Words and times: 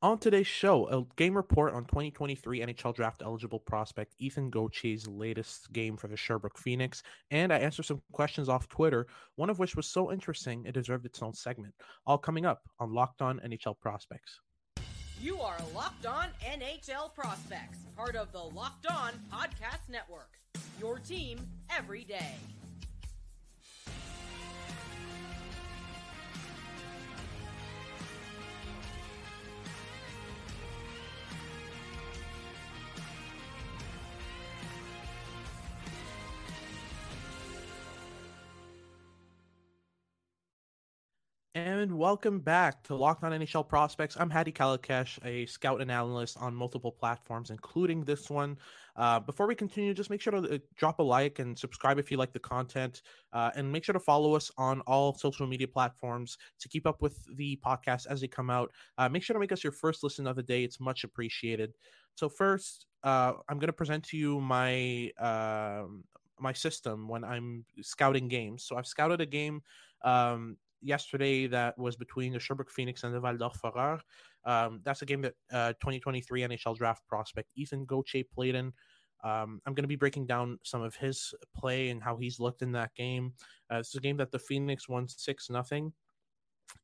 On 0.00 0.16
today's 0.16 0.46
show, 0.46 0.86
a 0.90 1.04
game 1.16 1.34
report 1.34 1.74
on 1.74 1.84
2023 1.84 2.60
NHL 2.60 2.94
draft 2.94 3.20
eligible 3.20 3.58
prospect 3.58 4.14
Ethan 4.20 4.48
Gauthier's 4.48 5.08
latest 5.08 5.72
game 5.72 5.96
for 5.96 6.06
the 6.06 6.16
Sherbrooke 6.16 6.56
Phoenix, 6.56 7.02
and 7.32 7.52
I 7.52 7.58
answer 7.58 7.82
some 7.82 8.00
questions 8.12 8.48
off 8.48 8.68
Twitter, 8.68 9.08
one 9.34 9.50
of 9.50 9.58
which 9.58 9.74
was 9.74 9.88
so 9.88 10.12
interesting 10.12 10.64
it 10.66 10.72
deserved 10.74 11.04
its 11.04 11.20
own 11.20 11.34
segment. 11.34 11.74
All 12.06 12.16
coming 12.16 12.46
up 12.46 12.62
on 12.78 12.94
Locked 12.94 13.22
On 13.22 13.40
NHL 13.44 13.80
Prospects. 13.80 14.38
You 15.20 15.40
are 15.40 15.58
Locked 15.74 16.06
On 16.06 16.26
NHL 16.48 17.12
Prospects, 17.12 17.78
part 17.96 18.14
of 18.14 18.30
the 18.30 18.38
Locked 18.38 18.86
On 18.86 19.10
Podcast 19.32 19.88
Network. 19.90 20.38
Your 20.78 21.00
team 21.00 21.40
every 21.76 22.04
day. 22.04 22.36
And 41.58 41.98
welcome 41.98 42.38
back 42.38 42.84
to 42.84 42.94
Locked 42.94 43.24
On 43.24 43.32
NHL 43.32 43.66
Prospects. 43.66 44.16
I'm 44.16 44.30
Hadi 44.30 44.52
Kalakeche, 44.52 45.18
a 45.24 45.44
scout 45.46 45.80
and 45.80 45.90
analyst 45.90 46.36
on 46.38 46.54
multiple 46.54 46.92
platforms, 46.92 47.50
including 47.50 48.04
this 48.04 48.30
one. 48.30 48.56
Uh, 48.94 49.18
before 49.18 49.48
we 49.48 49.56
continue, 49.56 49.92
just 49.92 50.08
make 50.08 50.20
sure 50.20 50.30
to 50.30 50.54
uh, 50.54 50.58
drop 50.76 51.00
a 51.00 51.02
like 51.02 51.40
and 51.40 51.58
subscribe 51.58 51.98
if 51.98 52.12
you 52.12 52.16
like 52.16 52.32
the 52.32 52.38
content, 52.38 53.02
uh, 53.32 53.50
and 53.56 53.72
make 53.72 53.82
sure 53.82 53.92
to 53.92 53.98
follow 53.98 54.36
us 54.36 54.52
on 54.56 54.82
all 54.82 55.12
social 55.14 55.48
media 55.48 55.66
platforms 55.66 56.38
to 56.60 56.68
keep 56.68 56.86
up 56.86 57.02
with 57.02 57.26
the 57.36 57.58
podcast 57.66 58.06
as 58.08 58.20
they 58.20 58.28
come 58.28 58.50
out. 58.50 58.70
Uh, 58.96 59.08
make 59.08 59.24
sure 59.24 59.34
to 59.34 59.40
make 59.40 59.50
us 59.50 59.64
your 59.64 59.72
first 59.72 60.04
listen 60.04 60.28
of 60.28 60.36
the 60.36 60.44
day; 60.44 60.62
it's 60.62 60.78
much 60.78 61.02
appreciated. 61.02 61.72
So 62.14 62.28
first, 62.28 62.86
uh, 63.02 63.32
I'm 63.48 63.58
going 63.58 63.66
to 63.66 63.72
present 63.72 64.04
to 64.04 64.16
you 64.16 64.40
my 64.40 65.10
um, 65.18 66.04
my 66.38 66.52
system 66.52 67.08
when 67.08 67.24
I'm 67.24 67.64
scouting 67.82 68.28
games. 68.28 68.62
So 68.62 68.76
I've 68.76 68.86
scouted 68.86 69.20
a 69.20 69.26
game. 69.26 69.62
Um, 70.04 70.56
yesterday 70.80 71.46
that 71.46 71.78
was 71.78 71.96
between 71.96 72.32
the 72.32 72.40
Sherbrooke 72.40 72.70
Phoenix 72.70 73.04
and 73.04 73.14
the 73.14 73.20
Val 73.20 73.36
d'Or. 73.36 74.00
Um, 74.44 74.80
that's 74.84 75.02
a 75.02 75.06
game 75.06 75.22
that 75.22 75.34
uh, 75.52 75.72
2023 75.74 76.42
NHL 76.42 76.76
draft 76.76 77.06
prospect 77.06 77.50
Ethan 77.56 77.84
Gauthier 77.84 78.24
played 78.32 78.54
in. 78.54 78.72
Um, 79.24 79.60
I'm 79.66 79.74
going 79.74 79.82
to 79.82 79.88
be 79.88 79.96
breaking 79.96 80.26
down 80.26 80.58
some 80.62 80.82
of 80.82 80.94
his 80.94 81.34
play 81.56 81.90
and 81.90 82.02
how 82.02 82.16
he's 82.16 82.38
looked 82.38 82.62
in 82.62 82.72
that 82.72 82.94
game. 82.94 83.32
Uh, 83.72 83.78
it's 83.78 83.94
a 83.94 84.00
game 84.00 84.16
that 84.18 84.30
the 84.30 84.38
Phoenix 84.38 84.88
won 84.88 85.08
six 85.08 85.50
nothing, 85.50 85.92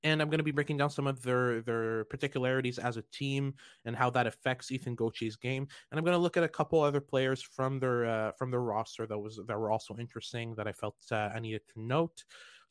and 0.03 0.21
I'm 0.21 0.29
going 0.29 0.39
to 0.39 0.45
be 0.45 0.51
breaking 0.51 0.77
down 0.77 0.91
some 0.91 1.07
of 1.07 1.23
their 1.23 1.63
their 1.63 2.05
particularities 2.07 2.79
as 2.79 2.97
a 2.97 3.05
team 3.13 3.55
and 3.85 3.95
how 3.95 4.11
that 4.11 4.27
affects 4.27 4.73
Ethan 4.73 4.97
Gauthier's 4.97 5.37
game. 5.37 5.69
And 5.91 5.99
I'm 5.99 6.05
going 6.05 6.17
to 6.17 6.23
look 6.23 6.37
at 6.37 6.43
a 6.43 6.49
couple 6.49 6.81
other 6.81 7.01
players 7.01 7.41
from 7.41 7.79
their 7.79 8.07
uh, 8.07 8.33
from 8.33 8.51
their 8.51 8.61
roster 8.61 9.07
that 9.07 9.19
was 9.19 9.41
that 9.47 9.59
were 9.59 9.71
also 9.71 9.97
interesting 9.99 10.55
that 10.57 10.67
I 10.67 10.73
felt 10.73 10.97
uh, 11.13 11.31
I 11.35 11.39
needed 11.39 11.63
to 11.75 11.81
note. 11.81 12.25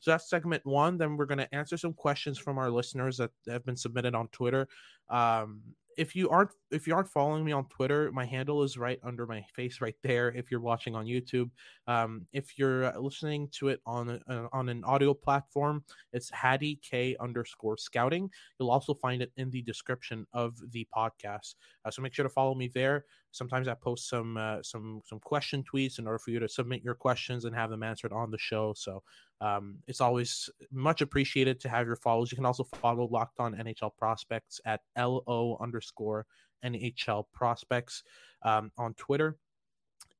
So 0.04 0.10
that's 0.10 0.28
segment 0.28 0.66
one. 0.66 0.98
Then 0.98 1.16
we're 1.16 1.24
going 1.24 1.38
to 1.38 1.54
answer 1.54 1.78
some 1.78 1.94
questions 1.94 2.36
from 2.36 2.58
our 2.58 2.70
listeners 2.70 3.16
that 3.16 3.30
have 3.48 3.64
been 3.64 3.74
submitted 3.74 4.14
on 4.14 4.28
Twitter. 4.28 4.68
Um, 5.08 5.62
if 5.96 6.14
you 6.14 6.28
aren't 6.28 6.50
if 6.70 6.86
you 6.86 6.94
aren't 6.94 7.08
following 7.08 7.42
me 7.42 7.52
on 7.52 7.64
Twitter, 7.70 8.12
my 8.12 8.26
handle 8.26 8.62
is 8.62 8.76
right 8.76 8.98
under 9.02 9.26
my 9.26 9.42
face 9.54 9.80
right 9.80 9.94
there. 10.02 10.30
If 10.32 10.50
you're 10.50 10.60
watching 10.60 10.94
on 10.94 11.06
YouTube, 11.06 11.50
um, 11.86 12.26
if 12.34 12.58
you're 12.58 12.92
listening 13.00 13.48
to 13.52 13.68
it 13.68 13.80
on 13.86 14.20
uh, 14.28 14.48
on 14.52 14.68
an 14.68 14.84
audio 14.84 15.14
platform, 15.14 15.84
it's 16.12 16.28
Hadi 16.28 16.80
K 16.82 17.16
underscore 17.18 17.78
Scouting. 17.78 18.28
You'll 18.58 18.72
also 18.72 18.92
find 18.92 19.22
it 19.22 19.32
in 19.38 19.50
the 19.50 19.62
description 19.62 20.26
of 20.34 20.58
the 20.70 20.86
podcast. 20.94 21.54
Uh, 21.82 21.90
so 21.90 22.02
make 22.02 22.12
sure 22.12 22.24
to 22.24 22.28
follow 22.28 22.54
me 22.54 22.68
there. 22.74 23.06
Sometimes 23.34 23.66
I 23.66 23.74
post 23.74 24.08
some 24.08 24.36
uh, 24.36 24.62
some 24.62 25.00
some 25.04 25.18
question 25.18 25.64
tweets 25.64 25.98
in 25.98 26.06
order 26.06 26.20
for 26.20 26.30
you 26.30 26.38
to 26.38 26.48
submit 26.48 26.84
your 26.84 26.94
questions 26.94 27.44
and 27.44 27.54
have 27.54 27.68
them 27.68 27.82
answered 27.82 28.12
on 28.12 28.30
the 28.30 28.38
show. 28.38 28.72
So 28.76 29.02
um, 29.40 29.78
it's 29.88 30.00
always 30.00 30.48
much 30.70 31.00
appreciated 31.00 31.58
to 31.60 31.68
have 31.68 31.86
your 31.86 31.96
follows. 31.96 32.30
You 32.30 32.36
can 32.36 32.46
also 32.46 32.62
follow 32.62 33.08
Locked 33.10 33.40
On 33.40 33.54
NHL 33.54 33.96
Prospects 33.96 34.60
at 34.64 34.82
LO 34.96 35.58
underscore 35.60 36.26
NHL 36.64 37.24
Prospects 37.32 38.04
um, 38.44 38.70
on 38.78 38.94
Twitter. 38.94 39.36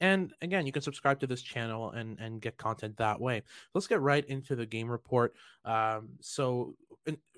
And 0.00 0.32
again, 0.42 0.66
you 0.66 0.72
can 0.72 0.82
subscribe 0.82 1.20
to 1.20 1.26
this 1.26 1.40
channel 1.40 1.92
and, 1.92 2.18
and 2.18 2.40
get 2.40 2.56
content 2.56 2.96
that 2.96 3.20
way. 3.20 3.42
Let's 3.74 3.86
get 3.86 4.00
right 4.00 4.24
into 4.26 4.56
the 4.56 4.66
game 4.66 4.90
report. 4.90 5.34
Um, 5.64 6.10
so, 6.20 6.74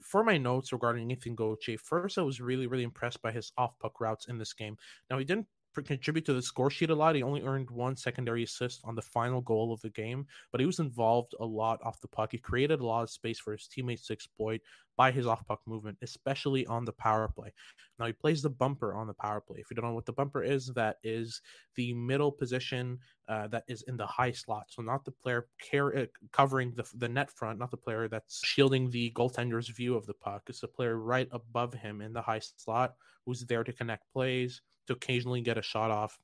for 0.01 0.23
my 0.23 0.39
notes 0.39 0.73
regarding 0.73 1.11
Ethan 1.11 1.35
Gauthier, 1.35 1.77
first, 1.79 2.19
I 2.19 2.23
was 2.23 2.41
really, 2.41 2.67
really 2.67 2.85
impressed 2.85 3.21
by 3.21 3.33
his 3.33 3.53
off 3.59 3.79
puck 3.79 4.01
routes 4.01 4.29
in 4.29 4.39
this 4.39 4.53
game. 4.53 4.77
Now, 5.11 5.19
he 5.19 5.25
didn't 5.25 5.47
contribute 5.83 6.25
to 6.27 6.35
the 6.35 6.43
score 6.43 6.71
sheet 6.71 6.91
a 6.91 6.95
lot. 6.95 7.15
He 7.15 7.23
only 7.23 7.43
earned 7.43 7.71
one 7.71 7.97
secondary 7.97 8.43
assist 8.43 8.81
on 8.85 8.95
the 8.95 9.03
final 9.03 9.41
goal 9.41 9.73
of 9.73 9.81
the 9.81 9.91
game, 9.91 10.27
but 10.53 10.61
he 10.61 10.67
was 10.67 10.79
involved 10.79 11.35
a 11.41 11.45
lot 11.45 11.81
off 11.85 12.01
the 12.01 12.09
puck. 12.09 12.33
He 12.33 12.39
created 12.39 12.81
a 12.81 12.87
lot 12.87 13.03
of 13.03 13.11
space 13.11 13.39
for 13.39 13.53
his 13.53 13.67
teammates 13.67 14.07
to 14.07 14.13
exploit 14.13 14.61
by 14.97 15.11
his 15.11 15.27
off 15.27 15.47
puck 15.47 15.61
movement, 15.67 15.99
especially 16.03 16.67
on 16.67 16.85
the 16.85 16.93
power 16.93 17.29
play. 17.29 17.53
Now 17.99 18.07
he 18.07 18.13
plays 18.13 18.43
the 18.43 18.51
bumper 18.51 18.95
on 18.95 19.07
the 19.07 19.15
power 19.15 19.41
play. 19.41 19.59
If 19.59 19.71
you 19.71 19.77
don't 19.77 19.85
know 19.85 19.95
what 19.95 20.07
the 20.07 20.13
bumper 20.13 20.43
is, 20.43 20.69
that 20.75 20.97
is 21.03 21.41
the 21.75 21.93
middle 21.95 22.33
position 22.33 22.99
uh, 23.29 23.49
that 23.49 23.65
is 23.69 23.83
in 23.83 23.97
the 23.97 24.07
high 24.07 24.33
slot. 24.33 24.67
So 24.69 24.83
not 24.83 25.05
the 25.05 25.13
player 25.13 25.49
care, 25.61 25.97
uh, 25.97 26.07
covering 26.33 26.73
the, 26.73 26.89
the 26.95 27.09
net 27.09 27.31
front, 27.31 27.59
not 27.59 27.71
the 27.71 27.77
player 27.77 28.09
that's 28.09 28.41
shielding 28.45 28.91
the 28.91 29.13
goaltender's 29.13 29.69
view 29.69 29.97
of 29.97 30.07
the 30.07 30.15
puck. 30.15 30.43
It's 30.49 30.61
the 30.61 30.69
player 30.69 30.99
right 30.99 31.29
above 31.31 31.75
him 31.75 32.01
in 32.01 32.13
the 32.13 32.23
high 32.23 32.41
slot 32.41 32.95
who's 33.25 33.45
there 33.45 33.65
to 33.65 33.73
connect 33.73 34.11
plays 34.13 34.63
to 34.87 34.93
occasionally 34.95 35.41
get 35.41 35.59
a 35.59 35.63
shot 35.63 35.91
off. 35.91 36.19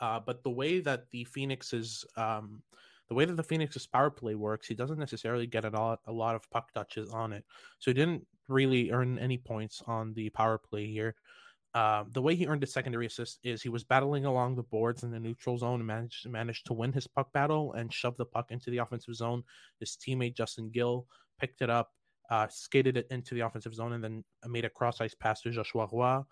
Uh, 0.00 0.20
but 0.20 0.42
the 0.42 0.50
way 0.50 0.80
that 0.80 1.10
the 1.10 1.24
Phoenix 1.24 1.72
is, 1.72 2.04
um, 2.16 2.62
the 3.08 3.14
way 3.14 3.24
that 3.24 3.36
the 3.36 3.42
Phoenix's 3.42 3.86
power 3.86 4.10
play 4.10 4.34
works, 4.34 4.66
he 4.66 4.74
doesn't 4.74 4.98
necessarily 4.98 5.46
get 5.46 5.64
a 5.64 5.70
lot, 5.70 6.00
a 6.06 6.12
lot 6.12 6.34
of 6.34 6.48
puck 6.50 6.72
touches 6.72 7.10
on 7.10 7.32
it. 7.32 7.44
So 7.78 7.90
he 7.90 7.94
didn't 7.94 8.26
really 8.48 8.90
earn 8.90 9.18
any 9.18 9.38
points 9.38 9.82
on 9.86 10.12
the 10.14 10.30
power 10.30 10.58
play 10.58 10.86
here. 10.86 11.14
Uh, 11.72 12.04
the 12.12 12.22
way 12.22 12.34
he 12.34 12.46
earned 12.46 12.62
his 12.62 12.72
secondary 12.72 13.06
assist 13.06 13.38
is 13.44 13.62
he 13.62 13.68
was 13.68 13.84
battling 13.84 14.24
along 14.24 14.56
the 14.56 14.62
boards 14.62 15.04
in 15.04 15.10
the 15.12 15.20
neutral 15.20 15.56
zone 15.56 15.78
and 15.78 15.86
managed 15.86 16.28
managed 16.28 16.66
to 16.66 16.72
win 16.72 16.92
his 16.92 17.06
puck 17.06 17.32
battle 17.32 17.72
and 17.74 17.92
shove 17.92 18.16
the 18.16 18.24
puck 18.24 18.50
into 18.50 18.70
the 18.70 18.78
offensive 18.78 19.14
zone. 19.14 19.44
His 19.78 19.96
teammate 19.96 20.34
Justin 20.34 20.70
Gill 20.70 21.06
picked 21.38 21.62
it 21.62 21.70
up, 21.70 21.92
uh, 22.28 22.48
skated 22.50 22.96
it 22.96 23.06
into 23.10 23.36
the 23.36 23.42
offensive 23.42 23.74
zone, 23.74 23.92
and 23.92 24.02
then 24.02 24.24
made 24.48 24.64
a 24.64 24.70
cross 24.70 25.00
ice 25.00 25.14
pass 25.14 25.42
to 25.42 25.52
Joshua 25.52 25.88
Roy, 25.92 26.22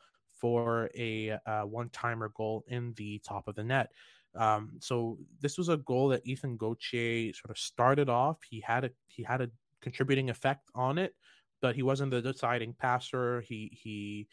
for 0.40 0.90
a 0.96 1.38
uh, 1.46 1.62
one 1.62 1.88
timer 1.90 2.30
goal 2.34 2.64
in 2.68 2.92
the 2.96 3.20
top 3.26 3.48
of 3.48 3.54
the 3.54 3.64
net. 3.64 3.90
Um, 4.34 4.72
so 4.80 5.18
this 5.40 5.58
was 5.58 5.68
a 5.68 5.78
goal 5.78 6.08
that 6.08 6.26
Ethan 6.26 6.56
Gauthier 6.56 7.32
sort 7.32 7.50
of 7.50 7.58
started 7.58 8.08
off. 8.08 8.38
He 8.48 8.60
had 8.60 8.84
a 8.84 8.90
he 9.08 9.22
had 9.22 9.40
a 9.40 9.50
contributing 9.80 10.30
effect 10.30 10.70
on 10.74 10.98
it, 10.98 11.14
but 11.60 11.74
he 11.74 11.82
wasn't 11.82 12.10
the 12.10 12.22
deciding 12.22 12.74
passer. 12.74 13.40
He 13.40 13.70
he 13.72 14.28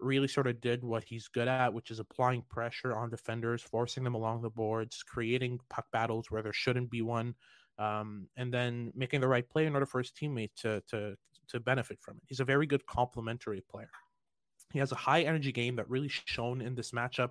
really 0.00 0.28
sort 0.28 0.46
of 0.46 0.60
did 0.60 0.84
what 0.84 1.02
he's 1.04 1.28
good 1.28 1.48
at, 1.48 1.72
which 1.72 1.90
is 1.90 1.98
applying 1.98 2.42
pressure 2.48 2.94
on 2.94 3.10
defenders, 3.10 3.62
forcing 3.62 4.04
them 4.04 4.14
along 4.14 4.42
the 4.42 4.50
boards, 4.50 5.02
creating 5.02 5.58
puck 5.68 5.86
battles 5.92 6.30
where 6.30 6.42
there 6.42 6.52
shouldn't 6.52 6.90
be 6.90 7.02
one, 7.02 7.34
um, 7.78 8.28
and 8.36 8.54
then 8.54 8.92
making 8.94 9.20
the 9.20 9.28
right 9.28 9.48
play 9.48 9.66
in 9.66 9.74
order 9.74 9.86
for 9.86 9.98
his 9.98 10.12
teammate 10.12 10.54
to 10.56 10.82
to 10.88 11.16
to 11.48 11.60
benefit 11.60 11.98
from 12.00 12.16
it. 12.18 12.22
He's 12.26 12.40
a 12.40 12.44
very 12.44 12.66
good 12.66 12.84
complementary 12.86 13.62
player. 13.70 13.90
He 14.72 14.78
has 14.78 14.92
a 14.92 14.96
high 14.96 15.22
energy 15.22 15.52
game 15.52 15.76
that 15.76 15.88
really 15.88 16.08
shone 16.08 16.60
in 16.60 16.74
this 16.74 16.92
matchup. 16.92 17.30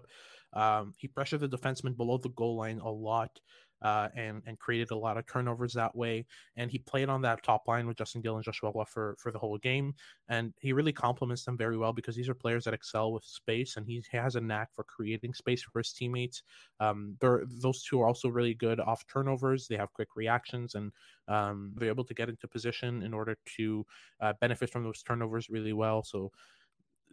Um, 0.54 0.94
he 0.98 1.08
pressured 1.08 1.42
the 1.42 1.50
defenseman 1.50 1.96
below 1.96 2.18
the 2.18 2.30
goal 2.30 2.56
line 2.56 2.80
a 2.80 2.90
lot 2.90 3.40
uh, 3.82 4.10
and 4.16 4.42
and 4.46 4.58
created 4.60 4.92
a 4.92 4.98
lot 4.98 5.18
of 5.18 5.26
turnovers 5.28 5.74
that 5.74 5.96
way. 5.96 6.26
And 6.56 6.72
he 6.72 6.80
played 6.80 7.10
on 7.10 7.22
that 7.22 7.44
top 7.44 7.68
line 7.68 7.88
with 7.88 7.98
Justin 7.98 8.22
Gill 8.22 8.36
and 8.36 8.44
Joshua 8.44 8.72
Roy 8.74 8.84
for 8.86 9.16
for 9.20 9.32
the 9.32 9.40
whole 9.40 9.58
game. 9.58 9.94
And 10.30 10.54
he 10.60 10.74
really 10.74 10.92
complements 10.92 11.46
them 11.46 11.58
very 11.58 11.78
well 11.78 11.94
because 11.94 12.16
these 12.16 12.30
are 12.30 12.34
players 12.34 12.64
that 12.66 12.74
excel 12.74 13.12
with 13.12 13.24
space, 13.24 13.78
and 13.78 13.86
he 13.86 14.04
has 14.12 14.36
a 14.36 14.42
knack 14.42 14.70
for 14.74 14.84
creating 14.84 15.34
space 15.34 15.62
for 15.62 15.80
his 15.80 15.94
teammates. 15.94 16.44
Um, 16.80 17.18
those 17.20 17.84
two 17.84 18.02
are 18.02 18.08
also 18.08 18.30
really 18.30 18.54
good 18.54 18.80
off 18.80 19.06
turnovers. 19.08 19.68
They 19.68 19.78
have 19.78 19.94
quick 19.94 20.10
reactions, 20.16 20.76
and 20.76 20.92
um, 21.28 21.74
they're 21.76 21.90
able 21.90 22.06
to 22.06 22.14
get 22.14 22.30
into 22.30 22.48
position 22.48 23.04
in 23.04 23.14
order 23.14 23.38
to 23.58 23.86
uh, 24.22 24.34
benefit 24.42 24.70
from 24.70 24.84
those 24.84 25.04
turnovers 25.04 25.50
really 25.50 25.74
well. 25.74 26.04
So 26.04 26.32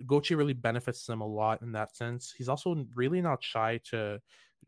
Gauthier 0.06 0.36
really 0.36 0.52
benefits 0.52 1.06
them 1.06 1.20
a 1.20 1.26
lot 1.26 1.62
in 1.62 1.72
that 1.72 1.96
sense. 1.96 2.34
He's 2.36 2.48
also 2.48 2.86
really 2.94 3.20
not 3.20 3.42
shy 3.42 3.80
to 3.90 4.20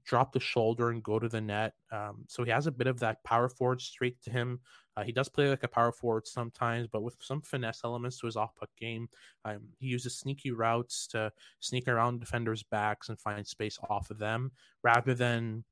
drop 0.05 0.32
the 0.32 0.40
shoulder 0.40 0.90
and 0.90 1.02
go 1.02 1.19
to 1.19 1.28
the 1.28 1.40
net. 1.40 1.75
Um, 1.90 2.25
so 2.28 2.44
he 2.44 2.50
has 2.50 2.67
a 2.67 2.73
bit 2.73 2.87
of 2.87 3.00
that 3.00 3.23
power 3.25 3.49
forward 3.49 3.81
streak 3.81 4.20
to 4.23 4.31
him. 4.31 4.61
Uh, 4.96 5.02
he 5.02 5.12
does 5.12 5.28
play 5.28 5.49
like 5.49 5.62
a 5.62 5.69
power 5.69 5.93
forward 5.93 6.26
sometimes, 6.26 6.87
but 6.87 7.02
with 7.02 7.17
some 7.20 7.43
finesse 7.43 7.81
elements 7.84 8.19
to 8.19 8.26
his 8.26 8.37
off 8.37 8.55
puck 8.55 8.70
game. 8.78 9.08
Um, 9.44 9.61
he 9.78 9.88
uses 9.88 10.17
sneaky 10.17 10.52
routes 10.52 11.06
to 11.08 11.32
sneak 11.61 11.88
around 11.88 12.20
defenders' 12.20 12.62
backs 12.62 13.08
and 13.08 13.19
find 13.19 13.46
space 13.46 13.79
off 13.90 14.11
of 14.11 14.19
them 14.19 14.52
rather 14.82 15.12
than 15.12 15.64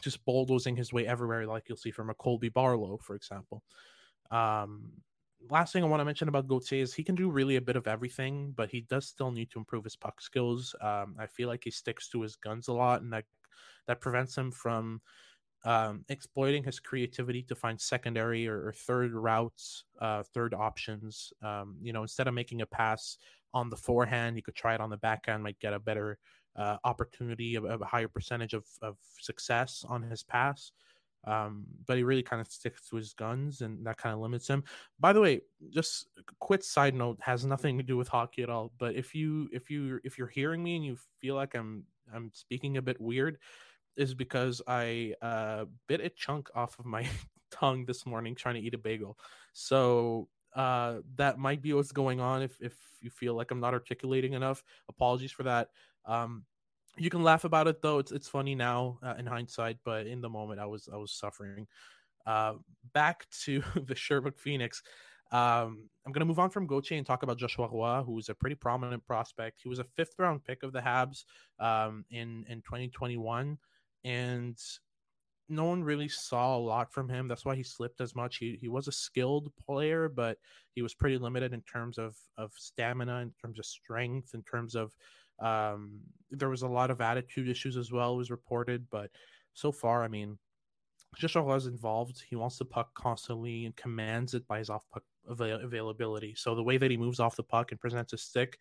just 0.00 0.24
bulldozing 0.24 0.76
his 0.76 0.92
way 0.92 1.06
everywhere, 1.06 1.46
like 1.46 1.68
you'll 1.68 1.78
see 1.78 1.90
from 1.90 2.10
a 2.10 2.14
Colby 2.14 2.48
Barlow, 2.48 2.98
for 2.98 3.14
example. 3.14 3.62
Um, 4.30 4.90
last 5.48 5.72
thing 5.72 5.84
I 5.84 5.86
want 5.86 6.00
to 6.00 6.04
mention 6.04 6.28
about 6.28 6.48
Gauthier 6.48 6.82
is 6.82 6.94
he 6.94 7.04
can 7.04 7.14
do 7.14 7.30
really 7.30 7.56
a 7.56 7.60
bit 7.60 7.76
of 7.76 7.86
everything, 7.86 8.52
but 8.56 8.70
he 8.70 8.82
does 8.82 9.06
still 9.06 9.30
need 9.30 9.50
to 9.50 9.58
improve 9.58 9.84
his 9.84 9.96
puck 9.96 10.20
skills. 10.20 10.74
Um, 10.80 11.16
I 11.18 11.26
feel 11.26 11.48
like 11.48 11.64
he 11.64 11.70
sticks 11.70 12.08
to 12.10 12.22
his 12.22 12.36
guns 12.36 12.68
a 12.68 12.72
lot, 12.72 13.02
and 13.02 13.12
that 13.12 13.24
that 13.86 14.00
prevents 14.00 14.36
him 14.36 14.50
from 14.50 15.00
um, 15.64 16.04
exploiting 16.08 16.62
his 16.62 16.80
creativity 16.80 17.42
to 17.42 17.54
find 17.54 17.80
secondary 17.80 18.46
or, 18.46 18.68
or 18.68 18.72
third 18.72 19.12
routes, 19.12 19.84
uh, 20.00 20.22
third 20.22 20.54
options. 20.54 21.32
Um, 21.42 21.76
you 21.82 21.92
know, 21.92 22.02
instead 22.02 22.28
of 22.28 22.34
making 22.34 22.62
a 22.62 22.66
pass 22.66 23.18
on 23.52 23.70
the 23.70 23.76
forehand, 23.76 24.36
you 24.36 24.42
could 24.42 24.54
try 24.54 24.74
it 24.74 24.80
on 24.80 24.90
the 24.90 24.96
backhand, 24.96 25.42
might 25.42 25.58
get 25.58 25.72
a 25.72 25.78
better 25.78 26.18
uh, 26.56 26.76
opportunity 26.84 27.54
of, 27.56 27.64
a 27.64 27.84
higher 27.84 28.08
percentage 28.08 28.54
of, 28.54 28.64
of 28.82 28.96
success 29.20 29.84
on 29.88 30.02
his 30.02 30.22
pass. 30.22 30.72
Um, 31.26 31.64
but 31.86 31.96
he 31.96 32.04
really 32.04 32.22
kind 32.22 32.40
of 32.40 32.46
sticks 32.48 32.88
to 32.88 32.96
his 32.96 33.12
guns, 33.12 33.60
and 33.60 33.84
that 33.86 33.96
kind 33.96 34.14
of 34.14 34.20
limits 34.20 34.48
him. 34.48 34.62
By 35.00 35.12
the 35.12 35.20
way, 35.20 35.40
just 35.70 36.08
quick 36.38 36.62
side 36.62 36.94
note 36.94 37.18
has 37.20 37.44
nothing 37.44 37.76
to 37.78 37.82
do 37.82 37.96
with 37.96 38.08
hockey 38.08 38.42
at 38.42 38.50
all. 38.50 38.72
But 38.78 38.94
if 38.94 39.14
you 39.14 39.48
if 39.52 39.70
you 39.70 40.00
if 40.04 40.18
you're 40.18 40.28
hearing 40.28 40.62
me 40.62 40.76
and 40.76 40.84
you 40.84 40.96
feel 41.20 41.34
like 41.34 41.54
I'm 41.54 41.84
I'm 42.14 42.30
speaking 42.32 42.76
a 42.76 42.82
bit 42.82 43.00
weird, 43.00 43.38
is 43.96 44.14
because 44.14 44.62
I 44.66 45.14
uh, 45.22 45.64
bit 45.88 46.00
a 46.00 46.08
chunk 46.10 46.48
off 46.54 46.78
of 46.78 46.84
my 46.84 47.06
tongue 47.50 47.84
this 47.86 48.06
morning 48.06 48.34
trying 48.34 48.54
to 48.54 48.60
eat 48.60 48.74
a 48.74 48.78
bagel. 48.78 49.18
So 49.52 50.28
uh, 50.54 50.98
that 51.16 51.38
might 51.38 51.62
be 51.62 51.72
what's 51.72 51.92
going 51.92 52.20
on. 52.20 52.42
If 52.42 52.60
if 52.60 52.74
you 53.00 53.10
feel 53.10 53.34
like 53.34 53.50
I'm 53.50 53.60
not 53.60 53.74
articulating 53.74 54.34
enough, 54.34 54.62
apologies 54.88 55.32
for 55.32 55.42
that. 55.42 55.70
Um, 56.06 56.44
you 56.96 57.10
can 57.10 57.22
laugh 57.22 57.44
about 57.44 57.68
it 57.68 57.82
though; 57.82 57.98
it's 57.98 58.12
it's 58.12 58.28
funny 58.28 58.54
now 58.54 58.98
uh, 59.02 59.14
in 59.18 59.26
hindsight, 59.26 59.78
but 59.84 60.06
in 60.06 60.20
the 60.20 60.28
moment, 60.28 60.60
I 60.60 60.66
was 60.66 60.88
I 60.92 60.96
was 60.96 61.12
suffering. 61.12 61.66
Uh, 62.26 62.54
back 62.92 63.26
to 63.44 63.62
the 63.86 63.94
Sherbrooke 63.94 64.38
Phoenix. 64.38 64.82
Um, 65.32 65.88
I'm 66.04 66.12
going 66.12 66.20
to 66.20 66.26
move 66.26 66.38
on 66.38 66.50
from 66.50 66.66
Gauthier 66.66 66.98
and 66.98 67.06
talk 67.06 67.24
about 67.24 67.38
Joshua 67.38 67.68
Roy, 67.68 68.02
who's 68.04 68.28
a 68.28 68.34
pretty 68.34 68.54
prominent 68.54 69.04
prospect. 69.04 69.60
He 69.62 69.68
was 69.68 69.80
a 69.80 69.84
fifth 69.96 70.14
round 70.18 70.44
pick 70.44 70.62
of 70.62 70.72
the 70.72 70.80
Habs 70.80 71.24
um, 71.58 72.04
in 72.10 72.44
in 72.48 72.62
2021, 72.62 73.58
and 74.04 74.56
no 75.48 75.64
one 75.64 75.84
really 75.84 76.08
saw 76.08 76.56
a 76.56 76.58
lot 76.58 76.92
from 76.92 77.08
him. 77.08 77.28
That's 77.28 77.44
why 77.44 77.56
he 77.56 77.62
slipped 77.62 78.00
as 78.00 78.14
much. 78.14 78.38
He 78.38 78.56
he 78.60 78.68
was 78.68 78.88
a 78.88 78.92
skilled 78.92 79.52
player, 79.64 80.08
but 80.08 80.38
he 80.74 80.82
was 80.82 80.94
pretty 80.94 81.18
limited 81.18 81.52
in 81.52 81.62
terms 81.62 81.98
of 81.98 82.16
of 82.36 82.52
stamina, 82.56 83.20
in 83.20 83.32
terms 83.42 83.58
of 83.58 83.66
strength, 83.66 84.34
in 84.34 84.42
terms 84.42 84.74
of 84.74 84.92
um, 85.38 86.00
there 86.30 86.48
was 86.48 86.62
a 86.62 86.68
lot 86.68 86.90
of 86.90 87.00
attitude 87.00 87.48
issues 87.48 87.76
as 87.76 87.92
well 87.92 88.16
was 88.16 88.30
reported, 88.30 88.86
but 88.90 89.10
so 89.54 89.72
far, 89.72 90.04
I 90.04 90.08
mean, 90.08 90.38
Joshua 91.16 91.42
was 91.42 91.66
involved. 91.66 92.22
He 92.28 92.36
wants 92.36 92.58
the 92.58 92.64
puck 92.64 92.94
constantly 92.94 93.64
and 93.64 93.74
commands 93.76 94.34
it 94.34 94.46
by 94.46 94.58
his 94.58 94.68
off 94.68 94.84
puck 94.92 95.02
avail- 95.28 95.60
availability. 95.60 96.34
So 96.34 96.54
the 96.54 96.62
way 96.62 96.76
that 96.76 96.90
he 96.90 96.96
moves 96.96 97.20
off 97.20 97.36
the 97.36 97.42
puck 97.42 97.72
and 97.72 97.80
presents 97.80 98.12
a 98.12 98.18
stick, 98.18 98.58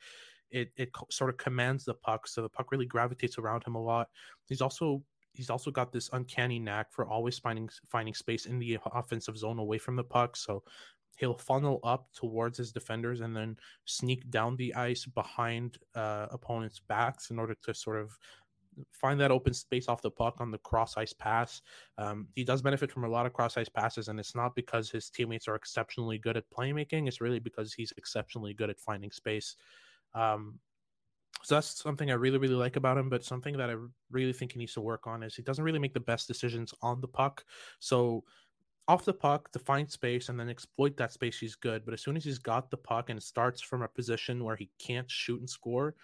it 0.52 0.72
it 0.78 0.90
sort 1.12 1.30
of 1.30 1.38
commands 1.38 1.84
the 1.84 1.96
puck. 1.96 2.28
So 2.28 2.42
the 2.42 2.50
puck 2.50 2.72
really 2.72 2.86
gravitates 2.86 3.38
around 3.38 3.66
him 3.66 3.76
a 3.76 3.82
lot. 3.82 4.10
He's 4.48 4.62
also 4.62 5.04
he's 5.34 5.50
also 5.50 5.70
got 5.70 5.92
this 5.92 6.10
uncanny 6.14 6.60
knack 6.60 6.94
for 6.94 7.06
always 7.06 7.38
finding 7.38 7.70
finding 7.86 8.14
space 8.14 8.46
in 8.46 8.60
the 8.60 8.78
offensive 8.94 9.38
zone 9.38 9.60
away 9.60 9.78
from 9.78 9.96
the 9.96 10.04
puck. 10.04 10.38
So 10.38 10.64
he'll 11.16 11.38
funnel 11.38 11.80
up 11.84 12.08
towards 12.14 12.58
his 12.58 12.72
defenders 12.72 13.22
and 13.22 13.36
then 13.36 13.58
sneak 13.86 14.30
down 14.30 14.56
the 14.58 14.74
ice 14.76 15.06
behind 15.06 15.78
uh, 15.96 16.28
opponents' 16.32 16.80
backs 16.80 17.30
in 17.32 17.40
order 17.40 17.56
to 17.64 17.74
sort 17.74 17.98
of 17.98 18.18
find 18.92 19.20
that 19.20 19.32
open 19.32 19.54
space 19.54 19.88
off 19.88 20.02
the 20.02 20.12
puck 20.12 20.36
on 20.40 20.52
the 20.52 20.58
cross 20.60 20.98
ice 20.98 21.14
pass. 21.14 21.62
Um, 21.98 22.28
he 22.36 22.44
does 22.44 22.62
benefit 22.62 22.92
from 22.92 23.06
a 23.06 23.10
lot 23.10 23.26
of 23.26 23.34
cross 23.34 23.58
ice 23.58 23.70
passes, 23.70 24.08
and 24.08 24.20
it's 24.20 24.36
not 24.36 24.56
because 24.56 24.90
his 24.90 25.10
teammates 25.10 25.48
are 25.48 25.56
exceptionally 25.56 26.18
good 26.18 26.38
at 26.38 26.50
playmaking. 26.50 27.08
It's 27.08 27.22
really 27.22 27.40
because 27.40 27.74
he's 27.74 27.94
exceptionally 27.98 28.54
good 28.54 28.70
at 28.70 28.80
finding 28.80 29.12
space. 29.12 29.56
Um, 30.14 30.60
so 31.44 31.56
that's 31.56 31.82
something 31.82 32.10
I 32.10 32.16
really, 32.16 32.38
really 32.38 32.56
like 32.56 32.76
about 32.76 32.98
him. 32.98 33.10
But 33.10 33.24
something 33.24 33.56
that 33.58 33.70
I 33.70 33.76
really 34.10 34.34
think 34.34 34.54
he 34.54 34.60
needs 34.60 34.74
to 34.74 34.82
work 34.82 35.06
on 35.06 35.22
is 35.22 35.36
he 35.36 35.44
doesn't 35.44 35.64
really 35.64 35.80
make 35.80 35.94
the 35.94 36.00
best 36.00 36.28
decisions 36.28 36.74
on 36.82 37.02
the 37.02 37.08
puck. 37.08 37.44
So 37.80 38.24
off 38.88 39.06
the 39.06 39.14
puck 39.14 39.52
to 39.52 39.60
find 39.60 39.90
space 39.90 40.30
and 40.30 40.40
then 40.40 40.50
exploit 40.50 40.98
that 40.98 41.12
space, 41.12 41.40
he's 41.40 41.56
good. 41.56 41.86
But 41.86 41.94
as 41.94 42.02
soon 42.02 42.18
as 42.18 42.24
he's 42.24 42.38
got 42.40 42.70
the 42.70 42.78
puck 42.78 43.10
and 43.10 43.22
starts 43.22 43.62
from 43.62 43.82
a 43.82 43.88
position 43.88 44.44
where 44.44 44.56
he 44.56 44.70
can't 44.78 45.10
shoot 45.10 45.40
and 45.40 45.50
score, 45.50 45.96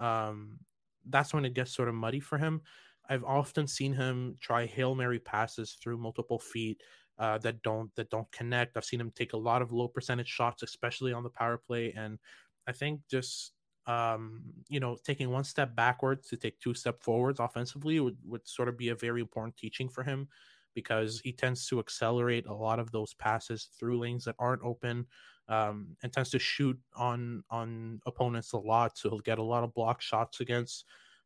um, 0.00 0.58
that's 1.06 1.32
when 1.32 1.44
it 1.44 1.54
gets 1.54 1.72
sort 1.72 1.88
of 1.88 1.94
muddy 1.94 2.20
for 2.20 2.38
him. 2.38 2.62
I've 3.08 3.24
often 3.24 3.66
seen 3.66 3.92
him 3.92 4.36
try 4.40 4.66
hail 4.66 4.94
mary 4.94 5.18
passes 5.18 5.74
through 5.74 5.98
multiple 5.98 6.38
feet 6.38 6.82
uh, 7.18 7.38
that 7.38 7.62
don't 7.62 7.94
that 7.94 8.10
don't 8.10 8.30
connect. 8.32 8.76
I've 8.76 8.84
seen 8.84 9.00
him 9.00 9.10
take 9.10 9.34
a 9.34 9.36
lot 9.38 9.62
of 9.62 9.72
low 9.72 9.88
percentage 9.88 10.28
shots, 10.28 10.62
especially 10.62 11.12
on 11.12 11.22
the 11.22 11.30
power 11.30 11.58
play, 11.58 11.92
and 11.92 12.18
I 12.66 12.72
think 12.72 13.02
just 13.08 13.52
um, 13.86 14.44
you 14.70 14.80
know, 14.80 14.96
taking 15.04 15.28
one 15.30 15.44
step 15.44 15.76
backwards 15.76 16.28
to 16.28 16.38
take 16.38 16.58
two 16.58 16.72
step 16.72 17.02
forwards 17.02 17.38
offensively 17.38 18.00
would, 18.00 18.16
would 18.24 18.48
sort 18.48 18.70
of 18.70 18.78
be 18.78 18.88
a 18.88 18.94
very 18.94 19.20
important 19.20 19.58
teaching 19.58 19.90
for 19.90 20.02
him 20.02 20.26
because 20.74 21.20
he 21.20 21.32
tends 21.32 21.66
to 21.68 21.78
accelerate 21.78 22.46
a 22.46 22.54
lot 22.54 22.78
of 22.78 22.90
those 22.90 23.14
passes 23.14 23.68
through 23.78 23.98
lanes 23.98 24.24
that 24.24 24.36
aren't 24.38 24.62
open 24.62 25.06
um, 25.48 25.96
and 26.02 26.12
tends 26.12 26.30
to 26.30 26.38
shoot 26.38 26.78
on 26.96 27.42
on 27.50 28.00
opponents 28.06 28.52
a 28.52 28.58
lot. 28.58 28.96
So 28.96 29.10
he'll 29.10 29.18
get 29.20 29.38
a 29.38 29.42
lot 29.42 29.64
of 29.64 29.74
block 29.74 30.00
shots 30.00 30.40
against. 30.40 30.84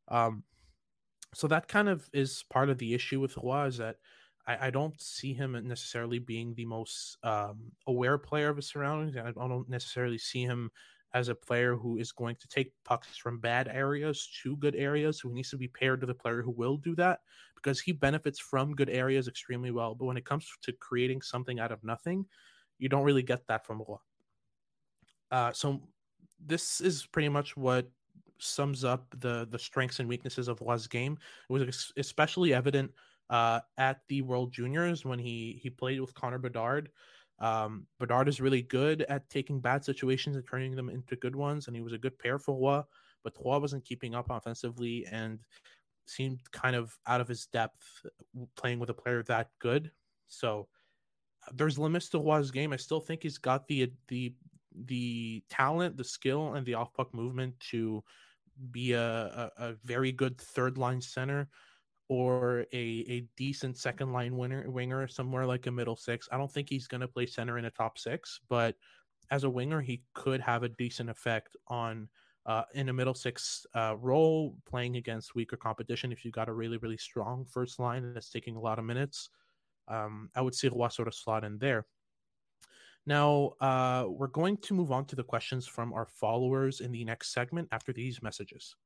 Um, 0.09 0.45
so 1.35 1.47
that 1.49 1.69
kind 1.69 1.89
of 1.89 2.09
is 2.13 2.45
part 2.51 2.71
of 2.71 2.79
the 2.79 2.95
issue 2.95 3.21
with 3.21 3.37
Roy 3.37 3.67
is 3.67 3.79
that 3.79 3.97
I, 4.47 4.69
I 4.69 4.71
don't 4.71 5.01
see 5.01 5.35
him 5.35 5.53
necessarily 5.67 6.19
being 6.19 6.55
the 6.55 6.65
most 6.65 7.19
um, 7.23 7.73
aware 7.87 8.19
player 8.19 8.49
of 8.49 8.57
his 8.57 8.69
surroundings. 8.69 9.17
I 9.17 9.31
don't 9.33 9.69
necessarily 9.69 10.19
see 10.19 10.43
him 10.43 10.71
as 11.19 11.29
a 11.29 11.35
player 11.35 11.75
who 11.75 11.99
is 11.99 12.13
going 12.13 12.37
to 12.37 12.47
take 12.47 12.73
pucks 12.85 13.17
from 13.17 13.41
bad 13.41 13.67
areas 13.67 14.29
to 14.41 14.57
good 14.57 14.77
areas. 14.77 15.21
So 15.21 15.29
he 15.29 15.35
needs 15.35 15.51
to 15.51 15.57
be 15.57 15.67
paired 15.67 16.01
to 16.01 16.07
the 16.07 16.15
player 16.15 16.43
who 16.43 16.53
will 16.53 16.77
do 16.77 16.95
that 16.95 17.21
because 17.57 17.81
he 17.81 17.91
benefits 17.91 18.39
from 18.39 18.77
good 18.77 18.89
areas 18.89 19.27
extremely 19.27 19.73
well. 19.73 19.97
But 19.97 20.05
when 20.05 20.17
it 20.17 20.25
comes 20.25 20.49
to 20.63 20.73
creating 20.73 21.23
something 21.23 21.59
out 21.59 21.73
of 21.73 21.83
nothing, 21.83 22.25
you 22.79 22.89
don't 22.89 23.03
really 23.03 23.25
get 23.25 23.49
that 23.49 23.67
from 23.67 23.83
Roy. 23.87 23.97
Uh, 25.33 25.53
so 25.53 25.83
this 26.47 26.81
is 26.81 27.05
pretty 27.07 27.29
much 27.29 27.57
what 27.57 27.91
sums 28.41 28.85
up 28.85 29.05
the 29.19 29.49
the 29.51 29.59
strengths 29.59 29.99
and 29.99 30.09
weaknesses 30.09 30.47
of 30.47 30.61
Roy's 30.61 30.87
game. 30.87 31.19
It 31.51 31.53
was 31.53 31.93
especially 31.97 32.55
evident 32.55 32.93
uh, 33.29 33.61
at 33.77 34.03
the 34.09 34.23
World 34.23 34.53
Juniors 34.53 35.05
when 35.05 35.19
he 35.19 35.59
he 35.61 35.69
played 35.69 36.01
with 36.01 36.15
Connor 36.15 36.39
Bedard. 36.39 36.91
Um, 37.41 37.87
Bedard 38.01 38.29
is 38.29 38.41
really 38.41 38.63
good 38.63 39.03
at 39.03 39.29
taking 39.31 39.61
bad 39.61 39.85
situations 39.85 40.37
and 40.37 40.47
turning 40.47 40.75
them 40.75 40.89
into 40.89 41.17
good 41.17 41.37
ones, 41.37 41.67
and 41.67 41.77
he 41.77 41.83
was 41.83 41.93
a 41.93 41.99
good 41.99 42.19
pair 42.19 42.39
for 42.39 42.59
Roy, 42.59 42.83
but 43.23 43.35
Roy 43.45 43.59
wasn't 43.59 43.85
keeping 43.85 44.15
up 44.15 44.27
offensively 44.31 45.07
and 45.11 45.39
seemed 46.07 46.41
kind 46.51 46.75
of 46.75 46.97
out 47.07 47.21
of 47.21 47.29
his 47.29 47.47
depth 47.47 48.07
playing 48.57 48.79
with 48.79 48.91
a 48.91 48.95
player 48.95 49.23
that 49.25 49.51
good. 49.59 49.91
So 50.27 50.69
there's 51.55 51.79
limits 51.79 52.09
to 52.11 52.19
Roy's 52.19 52.51
game. 52.51 52.73
I 52.73 52.77
still 52.77 53.01
think 53.01 53.23
he's 53.23 53.39
got 53.39 53.67
the 53.69 53.93
the 54.09 54.35
the 54.87 55.43
talent, 55.49 55.97
the 55.97 56.05
skill, 56.05 56.55
and 56.55 56.67
the 56.67 56.75
off 56.75 56.93
puck 56.93 57.13
movement 57.15 57.59
to 57.71 58.03
be 58.71 58.93
a, 58.93 59.03
a, 59.03 59.51
a 59.59 59.73
very 59.85 60.13
good 60.13 60.39
third 60.39 60.79
line 60.79 61.01
center 61.01 61.49
or 62.09 62.67
a, 62.73 63.05
a 63.09 63.27
decent 63.37 63.77
second 63.77 64.13
line 64.13 64.37
winner 64.37 64.71
winger 64.71 65.07
somewhere 65.07 65.47
like 65.47 65.67
a 65.67 65.71
middle 65.71 65.97
six. 65.97 66.29
I 66.33 66.39
don't 66.39 66.51
think 66.51 66.69
he's 66.69 66.89
going 66.89 67.03
to 67.03 67.09
play 67.09 67.27
center 67.27 67.59
in 67.59 67.67
a 67.67 67.71
top 67.71 67.99
six, 67.99 68.41
but 68.49 68.75
as 69.31 69.45
a 69.45 69.51
winger, 69.51 69.81
he 69.81 70.03
could 70.15 70.41
have 70.41 70.63
a 70.63 70.71
decent 70.71 71.11
effect 71.11 71.57
on 71.67 72.09
uh, 72.47 72.63
in 72.73 72.89
a 72.89 72.93
middle 72.93 73.15
six 73.15 73.67
uh, 73.75 73.95
role, 74.01 74.57
playing 74.67 74.97
against 74.97 75.35
weaker 75.35 75.57
competition. 75.57 76.13
If 76.13 76.25
you 76.25 76.31
got 76.31 76.49
a 76.49 76.53
really 76.53 76.79
really 76.79 76.97
strong 76.97 77.45
first 77.45 77.79
line 77.79 78.15
that's 78.15 78.31
taking 78.31 78.57
a 78.57 78.61
lot 78.61 78.79
of 78.79 78.87
minutes, 78.87 79.29
um, 79.87 80.31
I 80.35 80.41
would 80.41 80.55
see 80.55 80.69
Roy 80.69 80.89
sort 80.89 81.09
of 81.09 81.15
slot 81.15 81.45
in 81.45 81.59
there. 81.59 81.87
Now, 83.05 83.53
uh, 83.61 84.05
we're 84.09 84.27
going 84.29 84.59
to 84.59 84.75
move 84.75 84.93
on 84.93 85.07
to 85.07 85.17
the 85.17 85.25
questions 85.25 85.67
from 85.67 85.93
our 85.95 86.07
followers 86.07 86.81
in 86.81 86.93
the 86.93 87.05
next 87.05 87.33
segment 87.33 87.69
after 87.73 87.93
these 87.93 88.23
messages. 88.23 88.77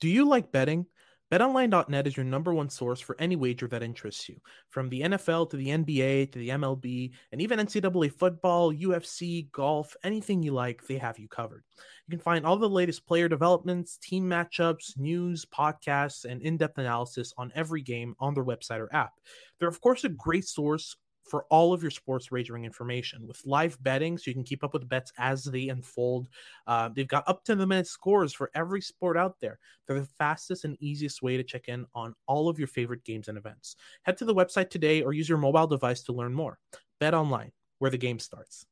Do 0.00 0.08
you 0.08 0.28
like 0.28 0.50
betting? 0.50 0.86
BetOnline.net 1.34 2.06
is 2.06 2.16
your 2.16 2.22
number 2.22 2.54
one 2.54 2.70
source 2.70 3.00
for 3.00 3.16
any 3.18 3.34
wager 3.34 3.66
that 3.66 3.82
interests 3.82 4.28
you. 4.28 4.40
From 4.68 4.88
the 4.88 5.00
NFL 5.00 5.50
to 5.50 5.56
the 5.56 5.66
NBA 5.66 6.30
to 6.30 6.38
the 6.38 6.50
MLB 6.50 7.10
and 7.32 7.42
even 7.42 7.58
NCAA 7.58 8.12
football, 8.12 8.72
UFC, 8.72 9.50
golf, 9.50 9.96
anything 10.04 10.44
you 10.44 10.52
like, 10.52 10.86
they 10.86 10.96
have 10.96 11.18
you 11.18 11.26
covered. 11.26 11.64
You 12.06 12.12
can 12.12 12.20
find 12.20 12.46
all 12.46 12.56
the 12.56 12.68
latest 12.68 13.04
player 13.04 13.28
developments, 13.28 13.96
team 13.96 14.30
matchups, 14.30 14.96
news, 14.96 15.44
podcasts, 15.44 16.24
and 16.24 16.40
in 16.40 16.56
depth 16.56 16.78
analysis 16.78 17.34
on 17.36 17.50
every 17.56 17.82
game 17.82 18.14
on 18.20 18.34
their 18.34 18.44
website 18.44 18.78
or 18.78 18.94
app. 18.94 19.14
They're, 19.58 19.66
of 19.66 19.80
course, 19.80 20.04
a 20.04 20.10
great 20.10 20.46
source 20.46 20.94
for 21.24 21.44
all 21.50 21.72
of 21.72 21.82
your 21.82 21.90
sports 21.90 22.30
wagering 22.30 22.64
information 22.64 23.26
with 23.26 23.40
live 23.44 23.82
betting 23.82 24.18
so 24.18 24.24
you 24.30 24.34
can 24.34 24.44
keep 24.44 24.62
up 24.62 24.72
with 24.72 24.88
bets 24.88 25.12
as 25.18 25.44
they 25.44 25.68
unfold. 25.68 26.28
Uh, 26.66 26.90
they've 26.94 27.08
got 27.08 27.24
up 27.26 27.44
to 27.44 27.54
the 27.54 27.66
minute 27.66 27.86
scores 27.86 28.32
for 28.32 28.50
every 28.54 28.80
sport 28.80 29.16
out 29.16 29.36
there. 29.40 29.58
They're 29.86 30.00
the 30.00 30.08
fastest 30.18 30.64
and 30.64 30.76
easiest 30.80 31.22
way 31.22 31.36
to 31.36 31.42
check 31.42 31.68
in 31.68 31.86
on 31.94 32.14
all 32.26 32.48
of 32.48 32.58
your 32.58 32.68
favorite 32.68 33.04
games 33.04 33.28
and 33.28 33.38
events. 33.38 33.76
Head 34.02 34.16
to 34.18 34.24
the 34.24 34.34
website 34.34 34.70
today 34.70 35.02
or 35.02 35.12
use 35.12 35.28
your 35.28 35.38
mobile 35.38 35.66
device 35.66 36.02
to 36.04 36.12
learn 36.12 36.34
more. 36.34 36.58
Bet 37.00 37.14
online, 37.14 37.52
where 37.78 37.90
the 37.90 37.98
game 37.98 38.18
starts. 38.18 38.66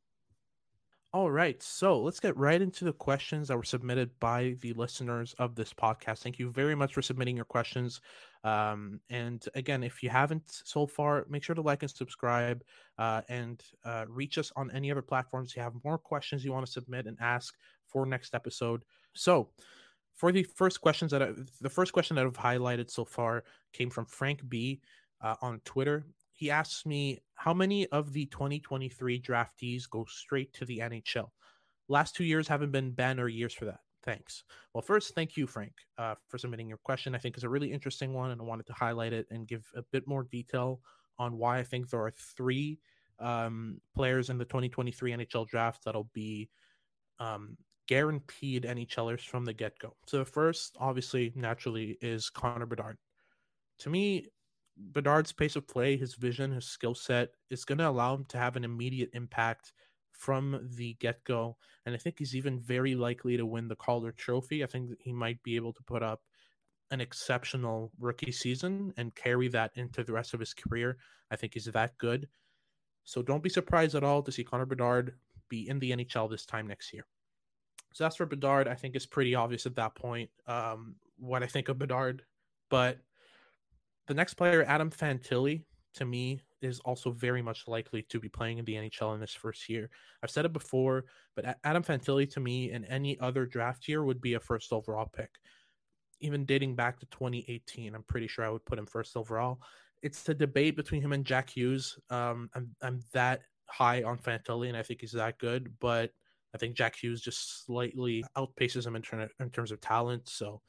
All 1.14 1.30
right, 1.30 1.62
so 1.62 2.00
let's 2.00 2.20
get 2.20 2.34
right 2.38 2.62
into 2.62 2.86
the 2.86 2.92
questions 2.94 3.48
that 3.48 3.56
were 3.58 3.64
submitted 3.64 4.18
by 4.18 4.56
the 4.62 4.72
listeners 4.72 5.34
of 5.38 5.54
this 5.54 5.70
podcast. 5.74 6.20
Thank 6.20 6.38
you 6.38 6.50
very 6.50 6.74
much 6.74 6.94
for 6.94 7.02
submitting 7.02 7.36
your 7.36 7.44
questions. 7.44 8.00
Um, 8.44 8.98
and 9.10 9.44
again, 9.54 9.82
if 9.82 10.02
you 10.02 10.08
haven't 10.08 10.62
so 10.64 10.86
far, 10.86 11.26
make 11.28 11.44
sure 11.44 11.54
to 11.54 11.60
like 11.60 11.82
and 11.82 11.90
subscribe 11.90 12.64
uh, 12.96 13.20
and 13.28 13.62
uh, 13.84 14.06
reach 14.08 14.38
us 14.38 14.52
on 14.56 14.70
any 14.70 14.90
other 14.90 15.02
platforms. 15.02 15.50
If 15.50 15.56
you 15.56 15.62
have 15.62 15.74
more 15.84 15.98
questions 15.98 16.46
you 16.46 16.52
want 16.52 16.64
to 16.64 16.72
submit 16.72 17.06
and 17.06 17.18
ask 17.20 17.54
for 17.88 18.06
next 18.06 18.34
episode. 18.34 18.80
So, 19.12 19.50
for 20.14 20.32
the 20.32 20.44
first 20.44 20.80
questions 20.80 21.10
that 21.10 21.22
I, 21.22 21.32
the 21.60 21.68
first 21.68 21.92
question 21.92 22.16
that 22.16 22.24
I've 22.24 22.32
highlighted 22.32 22.90
so 22.90 23.04
far 23.04 23.44
came 23.74 23.90
from 23.90 24.06
Frank 24.06 24.48
B 24.48 24.80
uh, 25.20 25.34
on 25.42 25.60
Twitter, 25.66 26.06
he 26.42 26.50
asks 26.50 26.84
me 26.84 27.22
how 27.36 27.54
many 27.54 27.86
of 27.90 28.12
the 28.12 28.26
2023 28.26 29.20
draftees 29.20 29.88
go 29.88 30.04
straight 30.08 30.52
to 30.52 30.64
the 30.64 30.78
NHL. 30.78 31.28
Last 31.88 32.16
two 32.16 32.24
years 32.24 32.48
haven't 32.48 32.72
been 32.72 32.90
banner 32.90 33.28
years 33.28 33.54
for 33.54 33.66
that. 33.66 33.78
Thanks. 34.02 34.42
Well, 34.74 34.82
first, 34.82 35.14
thank 35.14 35.36
you, 35.36 35.46
Frank, 35.46 35.72
uh, 35.98 36.16
for 36.26 36.38
submitting 36.38 36.66
your 36.66 36.78
question. 36.78 37.14
I 37.14 37.18
think 37.18 37.36
is 37.36 37.44
a 37.44 37.48
really 37.48 37.72
interesting 37.72 38.12
one, 38.12 38.32
and 38.32 38.40
I 38.40 38.44
wanted 38.44 38.66
to 38.66 38.72
highlight 38.72 39.12
it 39.12 39.28
and 39.30 39.46
give 39.46 39.70
a 39.76 39.84
bit 39.92 40.08
more 40.08 40.24
detail 40.24 40.80
on 41.16 41.38
why 41.38 41.60
I 41.60 41.62
think 41.62 41.88
there 41.88 42.00
are 42.00 42.10
three 42.10 42.80
um, 43.20 43.80
players 43.94 44.28
in 44.28 44.36
the 44.36 44.44
2023 44.44 45.12
NHL 45.12 45.46
draft 45.46 45.84
that'll 45.84 46.10
be 46.12 46.50
um, 47.20 47.56
guaranteed 47.86 48.64
NHLers 48.64 49.20
from 49.20 49.44
the 49.44 49.52
get 49.52 49.78
go. 49.78 49.94
So, 50.08 50.18
the 50.18 50.24
first, 50.24 50.76
obviously, 50.80 51.32
naturally, 51.36 51.98
is 52.00 52.30
Connor 52.30 52.66
Bedard. 52.66 52.98
To 53.78 53.90
me, 53.90 54.26
Bedard's 54.90 55.32
pace 55.32 55.56
of 55.56 55.66
play, 55.66 55.96
his 55.96 56.14
vision, 56.14 56.52
his 56.52 56.66
skill 56.66 56.94
set 56.94 57.30
is 57.50 57.64
going 57.64 57.78
to 57.78 57.88
allow 57.88 58.14
him 58.14 58.24
to 58.26 58.38
have 58.38 58.56
an 58.56 58.64
immediate 58.64 59.10
impact 59.12 59.72
from 60.12 60.68
the 60.76 60.94
get 60.94 61.24
go. 61.24 61.56
And 61.84 61.94
I 61.94 61.98
think 61.98 62.18
he's 62.18 62.36
even 62.36 62.60
very 62.60 62.94
likely 62.94 63.36
to 63.36 63.46
win 63.46 63.68
the 63.68 63.76
Calder 63.76 64.12
Trophy. 64.12 64.62
I 64.62 64.66
think 64.66 64.90
he 65.00 65.12
might 65.12 65.42
be 65.42 65.56
able 65.56 65.72
to 65.72 65.82
put 65.82 66.02
up 66.02 66.22
an 66.90 67.00
exceptional 67.00 67.90
rookie 67.98 68.32
season 68.32 68.92
and 68.96 69.14
carry 69.14 69.48
that 69.48 69.72
into 69.74 70.04
the 70.04 70.12
rest 70.12 70.34
of 70.34 70.40
his 70.40 70.54
career. 70.54 70.98
I 71.30 71.36
think 71.36 71.54
he's 71.54 71.64
that 71.64 71.96
good. 71.98 72.28
So 73.04 73.22
don't 73.22 73.42
be 73.42 73.48
surprised 73.48 73.94
at 73.94 74.04
all 74.04 74.22
to 74.22 74.30
see 74.30 74.44
Connor 74.44 74.66
Bedard 74.66 75.14
be 75.48 75.68
in 75.68 75.78
the 75.78 75.90
NHL 75.90 76.30
this 76.30 76.46
time 76.46 76.66
next 76.66 76.92
year. 76.92 77.06
So 77.94 78.04
that's 78.04 78.16
for 78.16 78.26
Bedard. 78.26 78.68
I 78.68 78.74
think 78.74 78.94
it's 78.94 79.06
pretty 79.06 79.34
obvious 79.34 79.66
at 79.66 79.76
that 79.76 79.94
point 79.94 80.30
um, 80.46 80.96
what 81.18 81.42
I 81.42 81.46
think 81.46 81.68
of 81.68 81.78
Bedard. 81.78 82.22
But 82.70 82.98
the 84.06 84.14
next 84.14 84.34
player, 84.34 84.64
Adam 84.66 84.90
Fantilli, 84.90 85.64
to 85.94 86.04
me 86.04 86.40
is 86.60 86.80
also 86.80 87.10
very 87.10 87.42
much 87.42 87.66
likely 87.68 88.02
to 88.02 88.20
be 88.20 88.28
playing 88.28 88.58
in 88.58 88.64
the 88.64 88.74
NHL 88.74 89.14
in 89.14 89.20
this 89.20 89.34
first 89.34 89.68
year. 89.68 89.90
I've 90.22 90.30
said 90.30 90.44
it 90.44 90.52
before, 90.52 91.04
but 91.34 91.58
Adam 91.64 91.82
Fantilli 91.82 92.30
to 92.32 92.40
me 92.40 92.70
in 92.70 92.84
any 92.86 93.18
other 93.20 93.46
draft 93.46 93.88
year 93.88 94.04
would 94.04 94.20
be 94.20 94.34
a 94.34 94.40
first 94.40 94.72
overall 94.72 95.10
pick. 95.12 95.30
Even 96.20 96.44
dating 96.44 96.76
back 96.76 97.00
to 97.00 97.06
2018, 97.06 97.94
I'm 97.94 98.04
pretty 98.04 98.28
sure 98.28 98.44
I 98.44 98.50
would 98.50 98.64
put 98.64 98.78
him 98.78 98.86
first 98.86 99.16
overall. 99.16 99.60
It's 100.02 100.22
the 100.22 100.34
debate 100.34 100.76
between 100.76 101.02
him 101.02 101.12
and 101.12 101.24
Jack 101.24 101.50
Hughes. 101.50 101.98
Um, 102.10 102.48
I'm 102.54 102.74
I'm 102.80 103.00
that 103.12 103.42
high 103.66 104.02
on 104.02 104.18
Fantilli, 104.18 104.68
and 104.68 104.76
I 104.76 104.82
think 104.82 105.00
he's 105.00 105.12
that 105.12 105.38
good, 105.38 105.74
but 105.80 106.10
I 106.54 106.58
think 106.58 106.76
Jack 106.76 106.96
Hughes 106.96 107.20
just 107.20 107.64
slightly 107.64 108.24
outpaces 108.36 108.86
him 108.86 108.96
in, 108.96 109.02
ter- 109.02 109.30
in 109.40 109.50
terms 109.50 109.72
of 109.72 109.80
talent. 109.80 110.28
So 110.28 110.60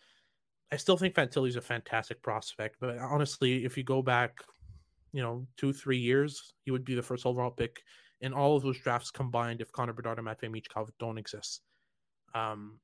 I 0.73 0.75
still 0.75 0.97
think 0.97 1.13
Fantilli's 1.13 1.55
a 1.55 1.61
fantastic 1.61 2.23
prospect, 2.23 2.77
but 2.79 2.97
honestly, 2.97 3.63
if 3.63 3.77
you 3.77 3.83
go 3.83 4.01
back, 4.01 4.39
you 5.11 5.21
know, 5.21 5.45
two, 5.55 5.71
three 5.71 5.99
years, 5.99 6.55
he 6.65 6.71
would 6.71 6.83
be 6.83 6.95
the 6.95 7.03
first 7.03 7.27
overall 7.27 7.51
pick 7.51 7.83
in 8.21 8.33
all 8.33 8.55
of 8.57 8.63
those 8.63 8.79
drafts 8.79 9.11
combined 9.11 9.61
if 9.61 9.71
Connor 9.71 9.93
Bedard 9.93 10.17
and 10.17 10.27
Matvei 10.27 10.49
Michkov 10.49 10.89
don't 10.97 11.19
exist. 11.19 11.61
Um, 12.33 12.79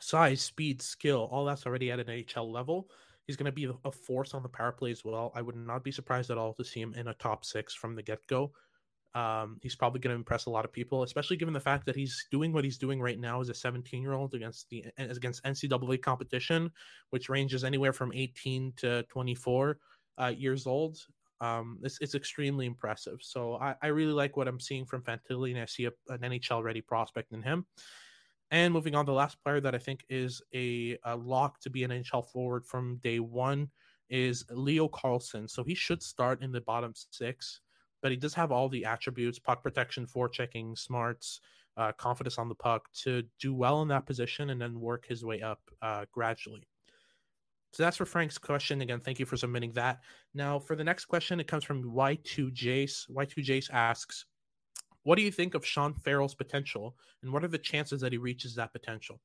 size, 0.00 0.42
speed, 0.42 0.82
skill, 0.82 1.26
all 1.32 1.46
that's 1.46 1.64
already 1.64 1.90
at 1.90 1.98
an 1.98 2.08
NHL 2.08 2.52
level. 2.52 2.90
He's 3.26 3.36
going 3.36 3.46
to 3.46 3.52
be 3.52 3.70
a 3.86 3.90
force 3.90 4.34
on 4.34 4.42
the 4.42 4.48
power 4.50 4.72
play 4.72 4.90
as 4.90 5.02
well. 5.02 5.32
I 5.34 5.40
would 5.40 5.56
not 5.56 5.82
be 5.82 5.92
surprised 5.92 6.30
at 6.30 6.36
all 6.36 6.52
to 6.52 6.64
see 6.64 6.82
him 6.82 6.92
in 6.92 7.08
a 7.08 7.14
top 7.14 7.46
six 7.46 7.72
from 7.72 7.94
the 7.94 8.02
get 8.02 8.26
go. 8.26 8.52
Um, 9.14 9.58
he's 9.62 9.76
probably 9.76 10.00
going 10.00 10.12
to 10.12 10.18
impress 10.18 10.46
a 10.46 10.50
lot 10.50 10.64
of 10.64 10.72
people, 10.72 11.04
especially 11.04 11.36
given 11.36 11.54
the 11.54 11.60
fact 11.60 11.86
that 11.86 11.94
he's 11.94 12.26
doing 12.32 12.52
what 12.52 12.64
he's 12.64 12.78
doing 12.78 13.00
right 13.00 13.18
now 13.18 13.40
as 13.40 13.48
a 13.48 13.54
17 13.54 14.02
year 14.02 14.12
old 14.12 14.34
against 14.34 14.68
the 14.70 14.84
against 14.98 15.44
NCAA 15.44 16.02
competition, 16.02 16.70
which 17.10 17.28
ranges 17.28 17.62
anywhere 17.62 17.92
from 17.92 18.12
18 18.12 18.72
to 18.78 19.04
24 19.04 19.78
uh, 20.18 20.32
years 20.36 20.66
old. 20.66 20.98
Um, 21.40 21.78
it's, 21.82 21.98
it's 22.00 22.14
extremely 22.14 22.66
impressive. 22.66 23.18
So 23.20 23.56
I, 23.56 23.74
I 23.82 23.88
really 23.88 24.12
like 24.12 24.36
what 24.36 24.48
I'm 24.48 24.60
seeing 24.60 24.86
from 24.86 25.02
Fantilli, 25.02 25.52
and 25.52 25.60
I 25.60 25.66
see 25.66 25.84
a, 25.84 25.92
an 26.08 26.20
NHL 26.20 26.62
ready 26.62 26.80
prospect 26.80 27.32
in 27.32 27.42
him. 27.42 27.66
And 28.50 28.72
moving 28.72 28.94
on, 28.94 29.04
the 29.04 29.12
last 29.12 29.42
player 29.42 29.60
that 29.60 29.74
I 29.74 29.78
think 29.78 30.04
is 30.08 30.42
a, 30.54 30.98
a 31.04 31.16
lock 31.16 31.60
to 31.60 31.70
be 31.70 31.84
an 31.84 31.90
NHL 31.90 32.30
forward 32.30 32.64
from 32.64 33.00
day 33.02 33.20
one 33.20 33.68
is 34.10 34.44
Leo 34.50 34.88
Carlsson. 34.88 35.48
So 35.48 35.64
he 35.64 35.74
should 35.74 36.02
start 36.02 36.42
in 36.42 36.52
the 36.52 36.60
bottom 36.60 36.92
six 37.10 37.60
but 38.04 38.12
he 38.12 38.18
does 38.18 38.34
have 38.34 38.52
all 38.52 38.68
the 38.68 38.84
attributes 38.84 39.38
puck 39.38 39.62
protection, 39.62 40.06
forechecking, 40.06 40.76
smarts, 40.78 41.40
uh, 41.78 41.90
confidence 41.92 42.36
on 42.36 42.50
the 42.50 42.54
puck 42.54 42.86
to 42.92 43.22
do 43.40 43.54
well 43.54 43.80
in 43.80 43.88
that 43.88 44.04
position 44.04 44.50
and 44.50 44.60
then 44.60 44.78
work 44.78 45.06
his 45.08 45.24
way 45.24 45.40
up 45.40 45.62
uh, 45.80 46.04
gradually. 46.12 46.68
So 47.72 47.82
that's 47.82 47.96
for 47.96 48.04
Frank's 48.04 48.36
question. 48.36 48.82
Again, 48.82 49.00
thank 49.00 49.18
you 49.18 49.24
for 49.24 49.38
submitting 49.38 49.72
that. 49.72 50.00
Now, 50.34 50.58
for 50.58 50.76
the 50.76 50.84
next 50.84 51.06
question, 51.06 51.40
it 51.40 51.46
comes 51.46 51.64
from 51.64 51.82
Y2 51.82 52.52
Jace. 52.52 53.10
Y2 53.10 53.42
Jace 53.42 53.70
asks, 53.72 54.26
What 55.04 55.16
do 55.16 55.22
you 55.22 55.30
think 55.30 55.54
of 55.54 55.64
Sean 55.64 55.94
Farrell's 55.94 56.34
potential, 56.34 56.96
and 57.22 57.32
what 57.32 57.42
are 57.42 57.48
the 57.48 57.56
chances 57.56 58.02
that 58.02 58.12
he 58.12 58.18
reaches 58.18 58.54
that 58.54 58.74
potential? 58.74 59.18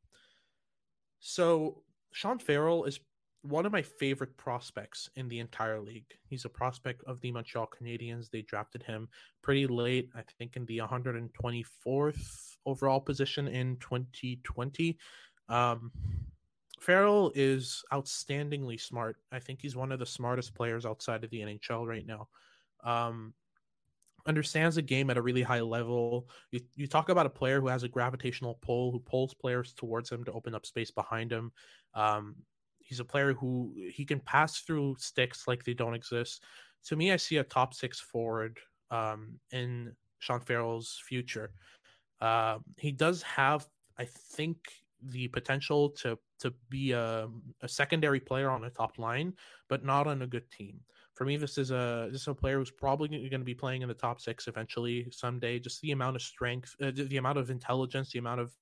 So, 1.20 1.84
Sean 2.14 2.40
Farrell 2.40 2.86
is 2.86 3.02
one 3.41 3.65
of 3.65 3.72
my 3.72 3.81
favorite 3.81 4.36
prospects 4.38 5.10
in 5.15 5.29
the 5.29 5.39
entire 5.39 5.79
league. 5.79 6.12
He's 6.27 6.46
a 6.46 6.50
prospect 6.50 7.03
of 7.05 7.22
the 7.22 7.31
Montreal 7.31 7.67
Canadiens. 7.67 8.29
They 8.29 8.41
drafted 8.41 8.84
him 8.84 9.08
pretty 9.41 9.65
late, 9.67 10.10
I 10.15 10.24
think, 10.38 10.58
in 10.58 10.65
the 10.65 10.79
124th 10.79 12.58
overall 12.65 13.00
position 13.00 13.48
in 13.48 13.77
2020. 13.77 14.98
Um, 15.48 15.91
Farrell 16.81 17.31
is 17.36 17.84
outstandingly 17.91 18.79
smart. 18.79 19.17
I 19.31 19.39
think 19.39 19.60
he's 19.62 19.75
one 19.75 19.91
of 19.91 20.00
the 20.00 20.05
smartest 20.05 20.53
players 20.55 20.86
outside 20.86 21.24
of 21.24 21.29
the 21.29 21.41
NHL 21.41 21.88
right 21.88 22.05
now. 22.05 22.27
Um, 22.84 23.34
understands 24.25 24.75
the 24.75 24.81
game 24.81 25.10
at 25.10 25.17
a 25.17 25.22
really 25.22 25.41
high 25.41 25.62
level. 25.62 26.29
You, 26.51 26.62
you 26.75 26.88
talk 26.88 27.10
about 27.10 27.25
a 27.25 27.29
player 27.31 27.60
who 27.60 27.67
has 27.67 27.84
a 27.84 27.89
gravitational 27.89 28.60
pull, 28.62 28.91
who 28.91 29.00
pulls 29.00 29.34
players 29.34 29.74
towards 29.74 30.10
him 30.10 30.24
to 30.25 30.31
open 30.31 30.55
up 30.55 30.65
space 30.65 30.91
behind 30.91 31.31
him. 31.31 31.51
Um, 31.93 32.36
He's 32.89 33.00
a 33.00 33.05
player 33.05 33.34
who 33.34 33.72
he 33.93 34.03
can 34.03 34.19
pass 34.19 34.62
through 34.62 34.96
sticks 34.98 35.48
like 35.48 35.63
they 35.63 35.75
don't 35.75 35.93
exist. 35.93 36.43
To 36.86 36.96
me, 36.96 37.12
I 37.12 37.17
see 37.17 37.38
a 37.38 37.43
top 37.43 37.75
six 37.75 38.00
forward 38.00 38.58
um, 38.89 39.39
in 39.51 39.93
Sean 40.17 40.39
Farrell's 40.39 41.00
future. 41.08 41.51
Uh, 42.19 42.58
he 42.77 42.91
does 42.91 43.22
have, 43.22 43.67
I 44.00 44.05
think, 44.05 44.58
the 45.01 45.27
potential 45.27 45.91
to 46.01 46.17
to 46.39 46.51
be 46.69 46.91
a, 46.93 47.27
a 47.62 47.67
secondary 47.67 48.19
player 48.19 48.50
on 48.50 48.63
a 48.63 48.69
top 48.72 48.98
line, 48.98 49.34
but 49.67 49.86
not 49.86 50.08
on 50.08 50.24
a 50.24 50.27
good 50.27 50.50
team 50.50 50.79
for 51.20 51.26
me, 51.26 51.36
this 51.36 51.58
is 51.58 51.70
a 51.70 52.08
this 52.14 52.22
is 52.22 52.28
a 52.30 52.34
player 52.34 52.60
who's 52.60 52.72
probably 52.72 53.10
going 53.10 53.30
to 53.30 53.40
be 53.40 53.54
playing 53.54 53.82
in 53.82 53.90
the 53.90 53.94
top 53.94 54.22
six 54.22 54.48
eventually 54.48 55.06
someday. 55.12 55.60
Just 55.60 55.82
the 55.82 55.92
amount 55.92 56.16
of 56.16 56.22
strength, 56.22 56.74
uh, 56.82 56.92
the 56.96 57.18
amount 57.18 57.38
of 57.38 57.50
intelligence, 57.50 58.14
the 58.14 58.20
amount 58.20 58.40
of 58.40 58.54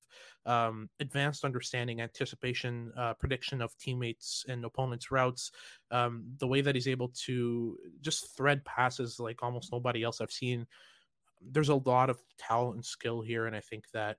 um, 0.48 0.90
advanced 1.00 1.46
understanding, 1.46 2.02
anticipation, 2.02 2.92
uh, 2.98 3.14
prediction 3.14 3.62
of 3.62 3.78
teammates 3.78 4.44
and 4.50 4.66
opponents' 4.66 5.12
routes, 5.12 5.52
um, 5.92 6.24
the 6.40 6.48
way 6.48 6.62
that 6.62 6.74
he's 6.74 6.88
able 6.88 7.10
to 7.10 7.78
just 8.02 8.36
thread 8.36 8.66
passes 8.66 9.20
like 9.20 9.44
almost 9.44 9.72
nobody 9.72 10.02
else 10.02 10.20
I've 10.20 10.32
seen. 10.32 10.66
There's 11.40 11.70
a 11.70 11.76
lot 11.76 12.10
of 12.10 12.20
talent 12.40 12.78
and 12.78 12.84
skill 12.84 13.22
here, 13.22 13.46
and 13.46 13.56
I 13.56 13.60
think 13.60 13.84
that 13.94 14.18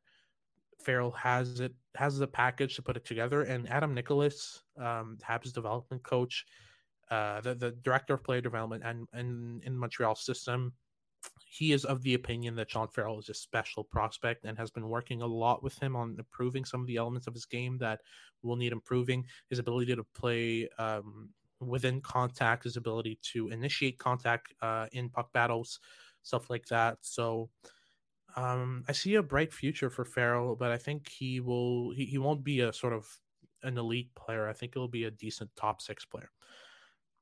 Farrell 0.81 1.11
has 1.11 1.59
it 1.59 1.75
has 1.97 2.21
the 2.21 2.29
package 2.29 2.77
to 2.77 2.83
put 2.83 2.97
it 2.97 3.05
together. 3.05 3.43
And 3.43 3.69
Adam 3.69 3.95
Nicholas, 3.95 4.63
um, 4.77 5.19
Habs 5.29 5.53
development 5.53 6.05
coach 6.05 6.47
uh, 7.11 7.41
the, 7.41 7.55
the 7.55 7.71
director 7.83 8.15
of 8.15 8.25
player 8.25 8.41
development 8.41 8.83
and, 8.85 9.09
and 9.13 9.63
in 9.65 9.77
Montreal 9.77 10.15
system, 10.15 10.73
he 11.51 11.73
is 11.73 11.85
of 11.85 12.03
the 12.03 12.15
opinion 12.15 12.55
that 12.57 12.71
Sean 12.71 12.89
Farrell 12.89 13.19
is 13.19 13.29
a 13.29 13.35
special 13.35 13.83
prospect 13.85 14.45
and 14.45 14.57
has 14.57 14.71
been 14.71 14.89
working 14.89 15.23
a 15.23 15.27
lot 15.27 15.63
with 15.63 15.77
him 15.79 15.97
on 15.97 16.15
improving 16.19 16.65
some 16.65 16.81
of 16.81 16.87
the 16.87 16.97
elements 16.97 17.27
of 17.27 17.35
his 17.35 17.47
game 17.47 17.79
that 17.79 18.01
will 18.43 18.57
need 18.57 18.73
improving. 18.73 19.25
His 19.51 19.59
ability 19.59 19.97
to 19.97 20.05
play 20.15 20.69
um, 20.79 21.31
within 21.61 22.01
contact, 22.01 22.65
his 22.65 22.77
ability 22.77 23.19
to 23.33 23.49
initiate 23.49 23.99
contact 23.99 24.55
uh, 24.63 24.87
in 24.93 25.09
puck 25.09 25.33
battles, 25.33 25.81
stuff 26.23 26.51
like 26.51 26.67
that. 26.67 26.99
So 27.01 27.51
um, 28.37 28.85
I 28.89 28.93
see 28.93 29.17
a 29.17 29.23
bright 29.23 29.53
future 29.53 29.91
for 29.91 30.05
Farrell, 30.05 30.55
but 30.55 30.71
I 30.71 30.77
think 30.77 31.09
he 31.09 31.41
will 31.41 31.91
he, 31.91 32.05
he 32.05 32.19
won't 32.19 32.45
be 32.45 32.61
a 32.61 32.73
sort 32.73 32.93
of 32.93 33.09
an 33.63 33.77
elite 33.77 34.15
player. 34.15 34.49
I 34.49 34.53
think 34.53 34.75
he'll 34.75 34.87
be 34.89 35.05
a 35.05 35.11
decent 35.11 35.51
top 35.57 35.83
six 35.83 36.05
player. 36.05 36.31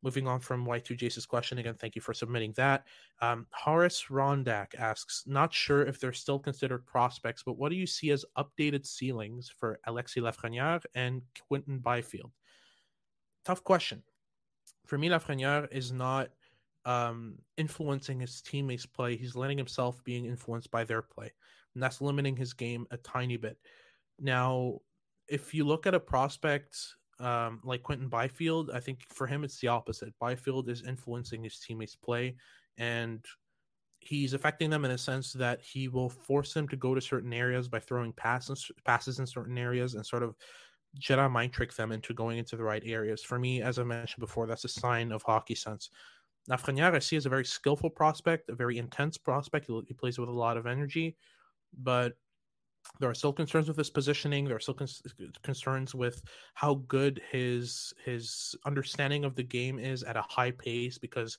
Moving 0.03 0.29
on 0.29 0.41
from 0.41 0.67
Y2Jace's 0.67 1.27
question 1.27 1.59
again, 1.59 1.75
thank 1.75 1.97
you 1.97 2.03
for 2.03 2.15
submitting 2.15 2.53
that. 2.57 2.85
Um, 3.21 3.47
Horace 3.51 4.05
Rondak 4.11 4.75
asks, 4.79 5.25
not 5.27 5.53
sure 5.53 5.83
if 5.83 5.99
they're 5.99 6.13
still 6.13 6.39
considered 6.39 6.87
prospects, 6.87 7.43
but 7.45 7.59
what 7.59 7.71
do 7.71 7.77
you 7.77 7.87
see 7.87 8.11
as 8.11 8.25
updated 8.37 8.87
ceilings 8.87 9.51
for 9.59 9.81
Alexis 9.87 10.23
Lafreniere 10.23 10.83
and 10.95 11.23
Quentin 11.49 11.79
Byfield? 11.79 12.31
Tough 13.45 13.65
question. 13.65 14.03
For 14.85 14.99
me, 14.99 15.09
Lafreniere 15.09 15.67
is 15.73 15.93
not 15.93 16.29
um, 16.85 17.35
influencing 17.57 18.21
his 18.21 18.41
teammates' 18.41 18.87
play. 18.87 19.17
He's 19.17 19.35
letting 19.35 19.59
himself 19.59 20.03
being 20.05 20.25
influenced 20.25 20.71
by 20.71 20.85
their 20.85 21.03
play, 21.03 21.33
and 21.75 21.83
that's 21.83 22.01
limiting 22.01 22.37
his 22.37 22.53
game 22.53 22.87
a 22.91 22.97
tiny 22.99 23.37
bit. 23.37 23.59
Now, 24.21 24.81
if 25.29 25.53
you 25.53 25.65
look 25.65 25.87
at 25.87 25.95
a 25.95 26.01
prospect 26.01 26.79
um, 27.19 27.61
like 27.65 27.83
Quentin 27.83 28.09
Byfield, 28.09 28.71
I 28.73 28.81
think 28.81 29.05
for 29.13 29.27
him 29.27 29.45
it's 29.45 29.59
the 29.59 29.69
opposite. 29.69 30.13
Byfield 30.21 30.69
is 30.69 30.83
influencing 30.83 31.43
his 31.43 31.59
teammates' 31.59 31.97
play, 31.97 32.37
and 32.77 33.25
he's 34.01 34.35
affecting 34.35 34.71
them 34.71 34.85
in 34.85 34.91
a 34.91 34.99
sense 34.99 35.33
that 35.33 35.61
he 35.63 35.89
will 35.89 36.09
force 36.09 36.53
them 36.53 36.69
to 36.69 36.77
go 36.77 36.95
to 36.95 37.01
certain 37.01 37.33
areas 37.33 37.69
by 37.69 37.81
throwing 37.81 38.13
passes 38.13 38.71
passes 38.85 39.19
in 39.19 39.27
certain 39.27 39.59
areas 39.59 39.95
and 39.95 40.07
sort 40.07 40.23
of 40.23 40.37
Jedi 41.01 41.31
mind 41.31 41.53
trick 41.53 41.75
them 41.75 41.93
into 41.93 42.15
going 42.15 42.39
into 42.39 42.57
the 42.57 42.65
right 42.65 42.83
areas. 42.85 43.23
For 43.23 43.39
me, 43.39 43.63
as 43.63 43.79
I 43.79 43.85
mentioned 43.85 44.21
before, 44.21 44.47
that's 44.47 44.65
a 44.65 44.69
sign 44.69 45.13
of 45.13 45.23
hockey 45.23 45.55
sense. 45.55 45.91
Lafreniere, 46.51 46.95
I 46.95 47.01
see 47.01 47.17
as 47.17 47.27
a 47.27 47.31
very 47.31 47.45
skillful 47.45 47.91
prospect, 47.91 48.49
a 48.49 48.55
very 48.55 48.79
intense 48.79 49.19
prospect. 49.19 49.69
He 49.87 49.95
plays 49.95 50.19
with 50.19 50.29
a 50.29 50.33
lot 50.33 50.57
of 50.57 50.67
energy, 50.67 51.17
but 51.77 52.15
there 53.01 53.11
are 53.11 53.15
still 53.15 53.33
concerns 53.33 53.69
with 53.69 53.77
his 53.77 53.91
positioning. 53.91 54.45
There 54.45 54.57
are 54.57 54.61
still 54.61 54.75
con- 54.75 54.89
concerns 55.43 55.95
with 55.95 56.23
how 56.55 56.77
good 56.87 57.21
his 57.31 57.93
his 58.05 58.55
understanding 58.65 59.25
of 59.25 59.35
the 59.35 59.43
game 59.43 59.79
is 59.79 60.03
at 60.03 60.17
a 60.17 60.25
high 60.29 60.51
pace 60.53 60.99
because 60.99 61.39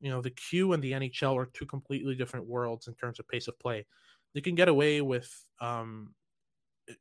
you 0.00 0.10
know 0.10 0.20
the 0.20 0.30
Q 0.30 0.72
and 0.72 0.82
the 0.82 0.92
NHL 0.92 1.36
are 1.36 1.46
two 1.46 1.66
completely 1.66 2.14
different 2.14 2.46
worlds 2.46 2.88
in 2.88 2.94
terms 2.94 3.18
of 3.18 3.28
pace 3.28 3.48
of 3.48 3.58
play. 3.58 3.86
They 4.34 4.40
can 4.40 4.54
get 4.54 4.68
away 4.68 5.00
with 5.00 5.30
um, 5.60 6.14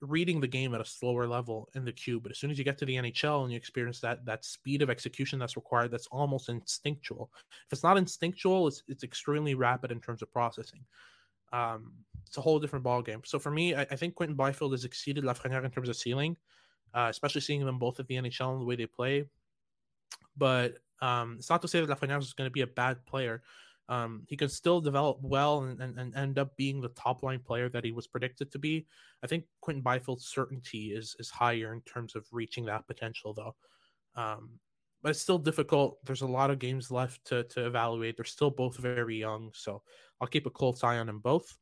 reading 0.01 0.39
the 0.39 0.47
game 0.47 0.73
at 0.73 0.81
a 0.81 0.85
slower 0.85 1.27
level 1.27 1.67
in 1.75 1.83
the 1.83 1.91
Q, 1.91 2.19
but 2.19 2.31
as 2.31 2.37
soon 2.37 2.51
as 2.51 2.57
you 2.57 2.63
get 2.63 2.77
to 2.77 2.85
the 2.85 2.95
NHL 2.95 3.43
and 3.43 3.51
you 3.51 3.57
experience 3.57 3.99
that 4.01 4.25
that 4.25 4.45
speed 4.45 4.81
of 4.81 4.89
execution 4.89 5.39
that's 5.39 5.55
required, 5.55 5.91
that's 5.91 6.07
almost 6.07 6.49
instinctual. 6.49 7.31
If 7.67 7.73
it's 7.73 7.83
not 7.83 7.97
instinctual, 7.97 8.67
it's 8.67 8.83
it's 8.87 9.03
extremely 9.03 9.55
rapid 9.55 9.91
in 9.91 9.99
terms 9.99 10.21
of 10.21 10.31
processing. 10.31 10.85
Um, 11.53 11.93
it's 12.27 12.37
a 12.37 12.41
whole 12.41 12.59
different 12.59 12.83
ball 12.83 13.01
game. 13.01 13.21
So 13.23 13.37
for 13.37 13.51
me, 13.51 13.75
I, 13.75 13.81
I 13.81 13.95
think 13.95 14.15
Quentin 14.15 14.35
Byfield 14.35 14.71
has 14.71 14.85
exceeded 14.85 15.23
Lafreniere 15.23 15.63
in 15.63 15.71
terms 15.71 15.87
of 15.87 15.95
ceiling, 15.95 16.35
uh, 16.93 17.07
especially 17.09 17.41
seeing 17.41 17.63
them 17.63 17.77
both 17.79 17.99
at 17.99 18.07
the 18.07 18.15
NHL 18.15 18.53
and 18.53 18.61
the 18.61 18.65
way 18.65 18.75
they 18.75 18.87
play. 18.87 19.25
But 20.35 20.79
um, 21.01 21.35
it's 21.37 21.49
not 21.49 21.61
to 21.61 21.67
say 21.67 21.79
that 21.79 21.89
Lafreniere 21.89 22.19
is 22.19 22.33
going 22.33 22.47
to 22.49 22.51
be 22.51 22.61
a 22.61 22.67
bad 22.67 23.05
player. 23.05 23.43
Um, 23.87 24.23
he 24.27 24.35
can 24.35 24.49
still 24.49 24.81
develop 24.81 25.19
well 25.21 25.63
and, 25.63 25.79
and, 25.79 25.99
and, 25.99 26.15
end 26.15 26.39
up 26.39 26.55
being 26.55 26.79
the 26.79 26.89
top 26.89 27.21
line 27.21 27.39
player 27.39 27.67
that 27.69 27.83
he 27.83 27.91
was 27.91 28.07
predicted 28.07 28.49
to 28.53 28.57
be. 28.57 28.87
I 29.23 29.27
think 29.27 29.43
Quentin 29.59 29.83
Byfield's 29.83 30.25
certainty 30.25 30.93
is 30.93 31.17
is 31.19 31.29
higher 31.29 31.73
in 31.73 31.81
terms 31.81 32.15
of 32.15 32.25
reaching 32.31 32.65
that 32.65 32.87
potential, 32.87 33.33
though. 33.33 33.55
Um, 34.15 34.51
but 35.03 35.09
it's 35.09 35.21
still 35.21 35.37
difficult. 35.37 36.03
There's 36.05 36.21
a 36.21 36.27
lot 36.27 36.49
of 36.49 36.59
games 36.59 36.89
left 36.89 37.25
to 37.25 37.43
to 37.43 37.65
evaluate. 37.67 38.17
They're 38.17 38.25
still 38.25 38.49
both 38.49 38.77
very 38.77 39.17
young, 39.17 39.51
so 39.53 39.83
I'll 40.19 40.27
keep 40.27 40.47
a 40.47 40.49
close 40.49 40.83
eye 40.83 40.97
on 40.97 41.07
them 41.07 41.19
both. 41.19 41.57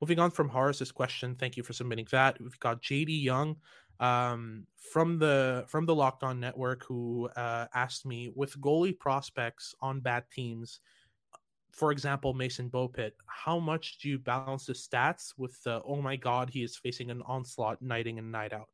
Moving 0.00 0.20
on 0.20 0.30
from 0.30 0.48
Horace's 0.48 0.92
question, 0.92 1.34
thank 1.34 1.56
you 1.56 1.64
for 1.64 1.72
submitting 1.72 2.06
that. 2.12 2.40
We've 2.40 2.60
got 2.60 2.82
JD 2.82 3.20
Young 3.20 3.56
um, 3.98 4.66
from 4.76 5.18
the 5.18 5.64
from 5.66 5.86
the 5.86 5.94
Locked 5.94 6.22
On 6.22 6.38
Network 6.38 6.84
who 6.84 7.28
uh, 7.34 7.66
asked 7.74 8.06
me 8.06 8.30
with 8.36 8.60
goalie 8.60 8.96
prospects 8.96 9.74
on 9.80 10.00
bad 10.00 10.24
teams, 10.30 10.78
for 11.72 11.90
example, 11.90 12.34
Mason 12.34 12.68
Beaupit, 12.68 13.12
how 13.26 13.58
much 13.58 13.98
do 13.98 14.08
you 14.08 14.18
balance 14.18 14.66
the 14.66 14.72
stats 14.72 15.32
with 15.36 15.60
the 15.62 15.80
oh 15.84 16.02
my 16.02 16.16
god 16.16 16.50
he 16.50 16.62
is 16.62 16.76
facing 16.76 17.10
an 17.10 17.22
onslaught 17.22 17.80
night 17.80 18.06
in 18.06 18.18
and 18.18 18.30
night 18.30 18.52
out? 18.52 18.68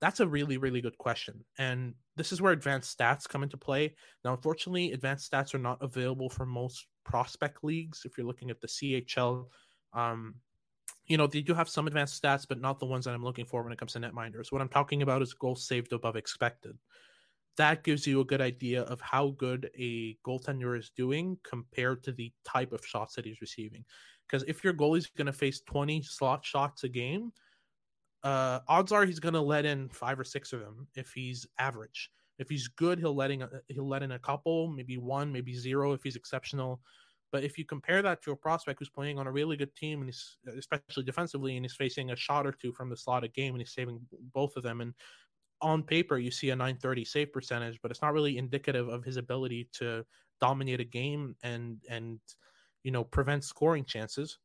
That's 0.00 0.20
a 0.20 0.28
really 0.28 0.58
really 0.58 0.80
good 0.80 0.98
question, 0.98 1.44
and 1.58 1.94
this 2.16 2.32
is 2.32 2.42
where 2.42 2.52
advanced 2.52 2.96
stats 2.96 3.28
come 3.28 3.42
into 3.42 3.56
play. 3.56 3.94
Now, 4.24 4.34
unfortunately, 4.34 4.92
advanced 4.92 5.30
stats 5.30 5.54
are 5.54 5.58
not 5.58 5.82
available 5.82 6.28
for 6.28 6.44
most 6.44 6.86
prospect 7.04 7.64
leagues. 7.64 8.02
If 8.04 8.16
you're 8.16 8.26
looking 8.26 8.50
at 8.50 8.60
the 8.60 8.68
CHL 8.68 9.46
um, 9.92 10.34
you 11.06 11.16
know, 11.16 11.26
they 11.26 11.40
do 11.40 11.54
have 11.54 11.68
some 11.68 11.86
advanced 11.86 12.20
stats, 12.20 12.46
but 12.48 12.60
not 12.60 12.78
the 12.78 12.86
ones 12.86 13.04
that 13.04 13.14
I'm 13.14 13.24
looking 13.24 13.46
for 13.46 13.62
when 13.62 13.72
it 13.72 13.78
comes 13.78 13.92
to 13.92 14.00
netminders. 14.00 14.50
What 14.50 14.60
I'm 14.60 14.68
talking 14.68 15.02
about 15.02 15.22
is 15.22 15.34
goals 15.34 15.66
saved 15.66 15.92
above 15.92 16.16
expected. 16.16 16.76
That 17.56 17.84
gives 17.84 18.06
you 18.06 18.20
a 18.20 18.24
good 18.24 18.40
idea 18.40 18.82
of 18.82 19.00
how 19.00 19.28
good 19.38 19.70
a 19.78 20.16
goaltender 20.26 20.78
is 20.78 20.90
doing 20.94 21.38
compared 21.42 22.02
to 22.04 22.12
the 22.12 22.32
type 22.44 22.72
of 22.72 22.84
shots 22.84 23.14
that 23.14 23.24
he's 23.24 23.40
receiving. 23.40 23.84
Because 24.26 24.42
if 24.48 24.64
your 24.64 24.74
goalie's 24.74 25.06
going 25.06 25.26
to 25.26 25.32
face 25.32 25.60
20 25.60 26.02
slot 26.02 26.44
shots 26.44 26.84
a 26.84 26.88
game, 26.88 27.32
uh, 28.26 28.58
odds 28.66 28.90
are 28.90 29.04
he's 29.04 29.20
going 29.20 29.34
to 29.34 29.40
let 29.40 29.64
in 29.64 29.88
five 29.88 30.18
or 30.18 30.24
six 30.24 30.52
of 30.52 30.58
them 30.58 30.88
if 30.96 31.12
he's 31.12 31.46
average. 31.60 32.10
If 32.40 32.48
he's 32.48 32.66
good, 32.66 32.98
he'll 32.98 33.14
letting 33.14 33.44
he'll 33.68 33.88
let 33.88 34.02
in 34.02 34.12
a 34.12 34.18
couple, 34.18 34.66
maybe 34.66 34.98
one, 34.98 35.32
maybe 35.32 35.54
zero 35.54 35.92
if 35.92 36.02
he's 36.02 36.16
exceptional. 36.16 36.80
But 37.30 37.44
if 37.44 37.56
you 37.56 37.64
compare 37.64 38.02
that 38.02 38.22
to 38.22 38.32
a 38.32 38.36
prospect 38.36 38.80
who's 38.80 38.88
playing 38.88 39.20
on 39.20 39.28
a 39.28 39.32
really 39.32 39.56
good 39.56 39.74
team 39.76 40.00
and 40.00 40.08
he's 40.08 40.38
especially 40.58 41.04
defensively 41.04 41.56
and 41.56 41.64
he's 41.64 41.76
facing 41.76 42.10
a 42.10 42.16
shot 42.16 42.48
or 42.48 42.52
two 42.52 42.72
from 42.72 42.90
the 42.90 42.96
slotted 42.96 43.32
game 43.32 43.54
and 43.54 43.60
he's 43.60 43.72
saving 43.72 44.00
both 44.34 44.56
of 44.56 44.64
them 44.64 44.80
and 44.80 44.92
on 45.62 45.84
paper 45.84 46.18
you 46.18 46.32
see 46.32 46.50
a 46.50 46.56
930 46.56 47.04
save 47.04 47.32
percentage, 47.32 47.78
but 47.80 47.92
it's 47.92 48.02
not 48.02 48.12
really 48.12 48.38
indicative 48.38 48.88
of 48.88 49.04
his 49.04 49.18
ability 49.18 49.68
to 49.74 50.04
dominate 50.40 50.80
a 50.80 50.84
game 50.84 51.36
and 51.44 51.78
and 51.88 52.18
you 52.82 52.90
know 52.90 53.04
prevent 53.04 53.44
scoring 53.44 53.84
chances. 53.84 54.38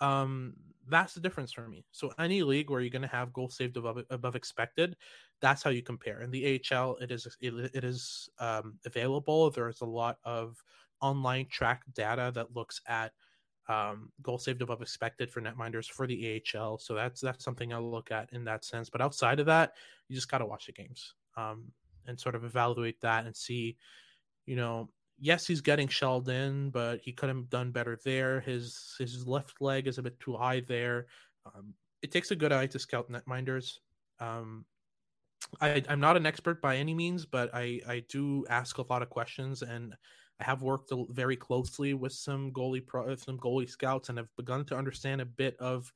Um, 0.00 0.54
that's 0.90 1.14
the 1.14 1.20
difference 1.20 1.52
for 1.52 1.68
me. 1.68 1.84
So 1.92 2.12
any 2.18 2.42
league 2.42 2.70
where 2.70 2.80
you're 2.80 2.90
going 2.90 3.02
to 3.02 3.08
have 3.08 3.32
goals 3.32 3.56
saved 3.56 3.76
above 3.76 4.02
above 4.10 4.36
expected, 4.36 4.96
that's 5.40 5.62
how 5.62 5.70
you 5.70 5.82
compare. 5.82 6.20
In 6.22 6.30
the 6.30 6.60
AHL, 6.72 6.96
it 6.96 7.10
is 7.10 7.26
it, 7.40 7.54
it 7.74 7.84
is 7.84 8.28
um, 8.38 8.78
available. 8.84 9.50
There's 9.50 9.80
a 9.80 9.86
lot 9.86 10.18
of 10.24 10.62
online 11.00 11.46
track 11.50 11.82
data 11.94 12.32
that 12.34 12.54
looks 12.54 12.80
at 12.88 13.12
um, 13.68 14.10
goal 14.22 14.38
saved 14.38 14.62
above 14.62 14.80
expected 14.80 15.30
for 15.30 15.40
netminders 15.40 15.86
for 15.86 16.06
the 16.06 16.42
AHL. 16.56 16.78
So 16.78 16.94
that's 16.94 17.20
that's 17.20 17.44
something 17.44 17.72
I'll 17.72 17.90
look 17.90 18.10
at 18.10 18.32
in 18.32 18.44
that 18.44 18.64
sense. 18.64 18.88
But 18.88 19.00
outside 19.00 19.40
of 19.40 19.46
that, 19.46 19.74
you 20.08 20.14
just 20.14 20.30
got 20.30 20.38
to 20.38 20.46
watch 20.46 20.66
the 20.66 20.72
games 20.72 21.14
um, 21.36 21.70
and 22.06 22.18
sort 22.18 22.34
of 22.34 22.44
evaluate 22.44 23.00
that 23.02 23.26
and 23.26 23.36
see, 23.36 23.76
you 24.46 24.56
know, 24.56 24.88
yes, 25.18 25.46
he's 25.46 25.60
getting 25.60 25.88
shelled 25.88 26.28
in, 26.28 26.70
but 26.70 27.00
he 27.02 27.12
could 27.12 27.28
have 27.28 27.50
done 27.50 27.70
better 27.72 27.98
there. 28.04 28.40
His 28.40 28.94
his 28.98 29.26
left 29.26 29.60
leg 29.60 29.86
is 29.86 29.98
a 29.98 30.02
bit 30.02 30.18
too 30.20 30.36
high 30.36 30.60
there. 30.60 31.06
Um, 31.46 31.74
it 32.02 32.12
takes 32.12 32.30
a 32.30 32.36
good 32.36 32.52
eye 32.52 32.66
to 32.66 32.78
scout 32.78 33.10
netminders. 33.10 33.78
Um, 34.20 34.64
I, 35.60 35.82
I'm 35.88 36.00
not 36.00 36.16
an 36.16 36.26
expert 36.26 36.60
by 36.60 36.76
any 36.76 36.94
means, 36.94 37.24
but 37.24 37.50
I, 37.54 37.80
I 37.86 38.04
do 38.08 38.44
ask 38.48 38.78
a 38.78 38.82
lot 38.82 39.02
of 39.02 39.10
questions 39.10 39.62
and 39.62 39.94
I 40.40 40.44
have 40.44 40.62
worked 40.62 40.92
very 41.10 41.36
closely 41.36 41.94
with 41.94 42.12
some 42.12 42.52
goalie 42.52 42.86
pro, 42.86 43.14
some 43.16 43.38
goalie 43.38 43.68
scouts, 43.68 44.08
and 44.08 44.18
have 44.18 44.34
begun 44.36 44.64
to 44.66 44.76
understand 44.76 45.20
a 45.20 45.26
bit 45.26 45.56
of 45.58 45.92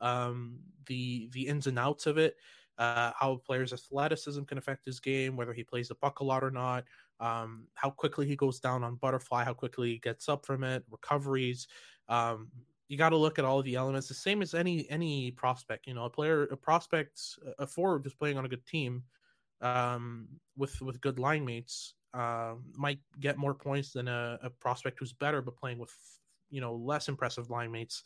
um, 0.00 0.58
the 0.86 1.30
the 1.32 1.46
ins 1.46 1.66
and 1.66 1.78
outs 1.78 2.06
of 2.06 2.18
it. 2.18 2.36
Uh, 2.76 3.12
how 3.18 3.32
a 3.32 3.38
player's 3.38 3.72
athleticism 3.72 4.42
can 4.42 4.58
affect 4.58 4.84
his 4.84 5.00
game, 5.00 5.34
whether 5.34 5.54
he 5.54 5.64
plays 5.64 5.88
the 5.88 5.94
puck 5.94 6.20
a 6.20 6.24
lot 6.24 6.44
or 6.44 6.50
not, 6.50 6.84
um, 7.20 7.66
how 7.74 7.90
quickly 7.90 8.26
he 8.26 8.36
goes 8.36 8.60
down 8.60 8.84
on 8.84 8.96
butterfly, 8.96 9.44
how 9.44 9.54
quickly 9.54 9.92
he 9.92 9.98
gets 9.98 10.28
up 10.28 10.44
from 10.44 10.64
it, 10.64 10.84
recoveries. 10.90 11.66
Um, 12.08 12.48
you 12.88 12.96
got 12.96 13.10
to 13.10 13.16
look 13.16 13.38
at 13.38 13.44
all 13.44 13.58
of 13.58 13.64
the 13.64 13.74
elements, 13.74 14.08
the 14.08 14.14
same 14.14 14.42
as 14.42 14.54
any 14.54 14.88
any 14.90 15.32
prospect. 15.32 15.86
You 15.86 15.94
know, 15.94 16.04
a 16.04 16.10
player, 16.10 16.44
a 16.44 16.56
prospect, 16.56 17.20
a 17.58 17.66
forward 17.66 18.04
just 18.04 18.18
playing 18.18 18.38
on 18.38 18.44
a 18.44 18.48
good 18.48 18.64
team 18.66 19.02
um, 19.60 20.28
with 20.56 20.80
with 20.80 21.00
good 21.00 21.18
line 21.18 21.44
mates 21.44 21.94
uh, 22.14 22.54
might 22.74 22.98
get 23.20 23.36
more 23.38 23.54
points 23.54 23.92
than 23.92 24.08
a, 24.08 24.38
a, 24.42 24.50
prospect 24.50 24.98
who's 24.98 25.12
better 25.12 25.42
but 25.42 25.56
playing 25.56 25.78
with 25.78 25.92
you 26.50 26.60
know 26.60 26.74
less 26.74 27.08
impressive 27.08 27.50
line 27.50 27.70
mates. 27.70 28.04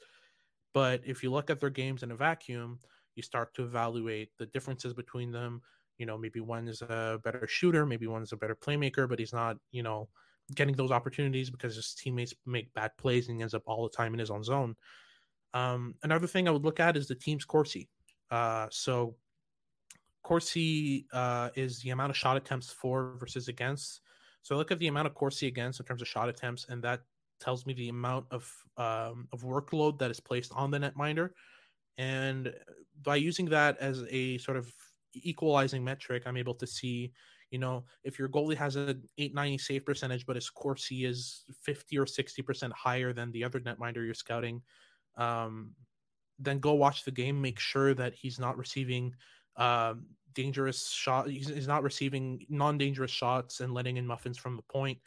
But 0.72 1.02
if 1.04 1.22
you 1.22 1.30
look 1.30 1.50
at 1.50 1.60
their 1.60 1.70
games 1.70 2.02
in 2.02 2.10
a 2.10 2.16
vacuum, 2.16 2.78
you 3.14 3.22
start 3.22 3.54
to 3.54 3.64
evaluate 3.64 4.30
the 4.38 4.46
differences 4.46 4.94
between 4.94 5.32
them. 5.32 5.62
You 6.00 6.06
know, 6.06 6.16
maybe 6.16 6.40
one 6.40 6.66
is 6.66 6.80
a 6.80 7.20
better 7.22 7.46
shooter, 7.46 7.84
maybe 7.84 8.06
one 8.06 8.22
is 8.22 8.32
a 8.32 8.36
better 8.36 8.56
playmaker, 8.56 9.06
but 9.06 9.18
he's 9.18 9.34
not, 9.34 9.58
you 9.70 9.82
know, 9.82 10.08
getting 10.54 10.74
those 10.74 10.90
opportunities 10.90 11.50
because 11.50 11.76
his 11.76 11.94
teammates 11.94 12.32
make 12.46 12.72
bad 12.72 12.96
plays 12.96 13.28
and 13.28 13.36
he 13.36 13.42
ends 13.42 13.52
up 13.52 13.62
all 13.66 13.82
the 13.84 13.94
time 13.94 14.14
in 14.14 14.18
his 14.18 14.30
own 14.30 14.42
zone. 14.42 14.74
Um, 15.52 15.94
another 16.02 16.26
thing 16.26 16.48
I 16.48 16.52
would 16.52 16.64
look 16.64 16.80
at 16.80 16.96
is 16.96 17.06
the 17.06 17.14
team's 17.14 17.44
Corsi. 17.44 17.90
Uh, 18.30 18.66
so 18.70 19.16
Corsi 20.22 21.06
uh, 21.12 21.50
is 21.54 21.80
the 21.80 21.90
amount 21.90 22.10
of 22.10 22.16
shot 22.16 22.38
attempts 22.38 22.72
for 22.72 23.16
versus 23.18 23.48
against. 23.48 24.00
So 24.42 24.54
I 24.54 24.58
look 24.58 24.70
at 24.70 24.78
the 24.78 24.88
amount 24.88 25.06
of 25.06 25.14
Corsi 25.14 25.48
against 25.48 25.80
in 25.80 25.86
terms 25.86 26.00
of 26.00 26.08
shot 26.08 26.30
attempts, 26.30 26.66
and 26.70 26.82
that 26.82 27.02
tells 27.40 27.66
me 27.66 27.74
the 27.74 27.90
amount 27.90 28.26
of 28.30 28.50
um, 28.78 29.28
of 29.32 29.42
workload 29.42 29.98
that 29.98 30.10
is 30.10 30.20
placed 30.20 30.52
on 30.54 30.70
the 30.70 30.78
netminder. 30.78 31.30
And 31.98 32.54
by 33.02 33.16
using 33.16 33.46
that 33.46 33.76
as 33.78 34.04
a 34.08 34.38
sort 34.38 34.56
of 34.56 34.72
equalizing 35.14 35.84
metric, 35.84 36.24
I'm 36.26 36.36
able 36.36 36.54
to 36.54 36.66
see, 36.66 37.12
You 37.50 37.58
know, 37.58 37.84
if 38.04 38.18
your 38.18 38.28
goalie 38.28 38.56
has 38.56 38.76
an 38.76 39.02
890 39.18 39.58
save 39.58 39.84
percentage, 39.84 40.24
but 40.26 40.36
his 40.36 40.50
Corsi 40.50 41.04
is 41.04 41.44
50 41.62 41.98
or 41.98 42.06
60% 42.06 42.72
higher 42.72 43.12
than 43.12 43.32
the 43.32 43.44
other 43.44 43.60
netminder 43.60 44.04
you're 44.04 44.14
scouting, 44.14 44.62
um, 45.16 45.72
then 46.38 46.58
go 46.60 46.74
watch 46.74 47.04
the 47.04 47.10
game. 47.10 47.40
Make 47.40 47.58
sure 47.58 47.92
that 47.94 48.14
he's 48.14 48.38
not 48.38 48.56
receiving 48.56 49.14
um, 49.56 50.06
dangerous 50.34 50.88
shot. 50.88 51.28
He's, 51.28 51.48
he's 51.48 51.68
not 51.68 51.82
receiving 51.82 52.46
non-dangerous 52.48 53.10
shots 53.10 53.60
and 53.60 53.74
letting 53.74 53.96
in 53.96 54.06
muffins 54.06 54.38
from 54.38 54.56
the 54.56 54.62
point. 54.62 54.98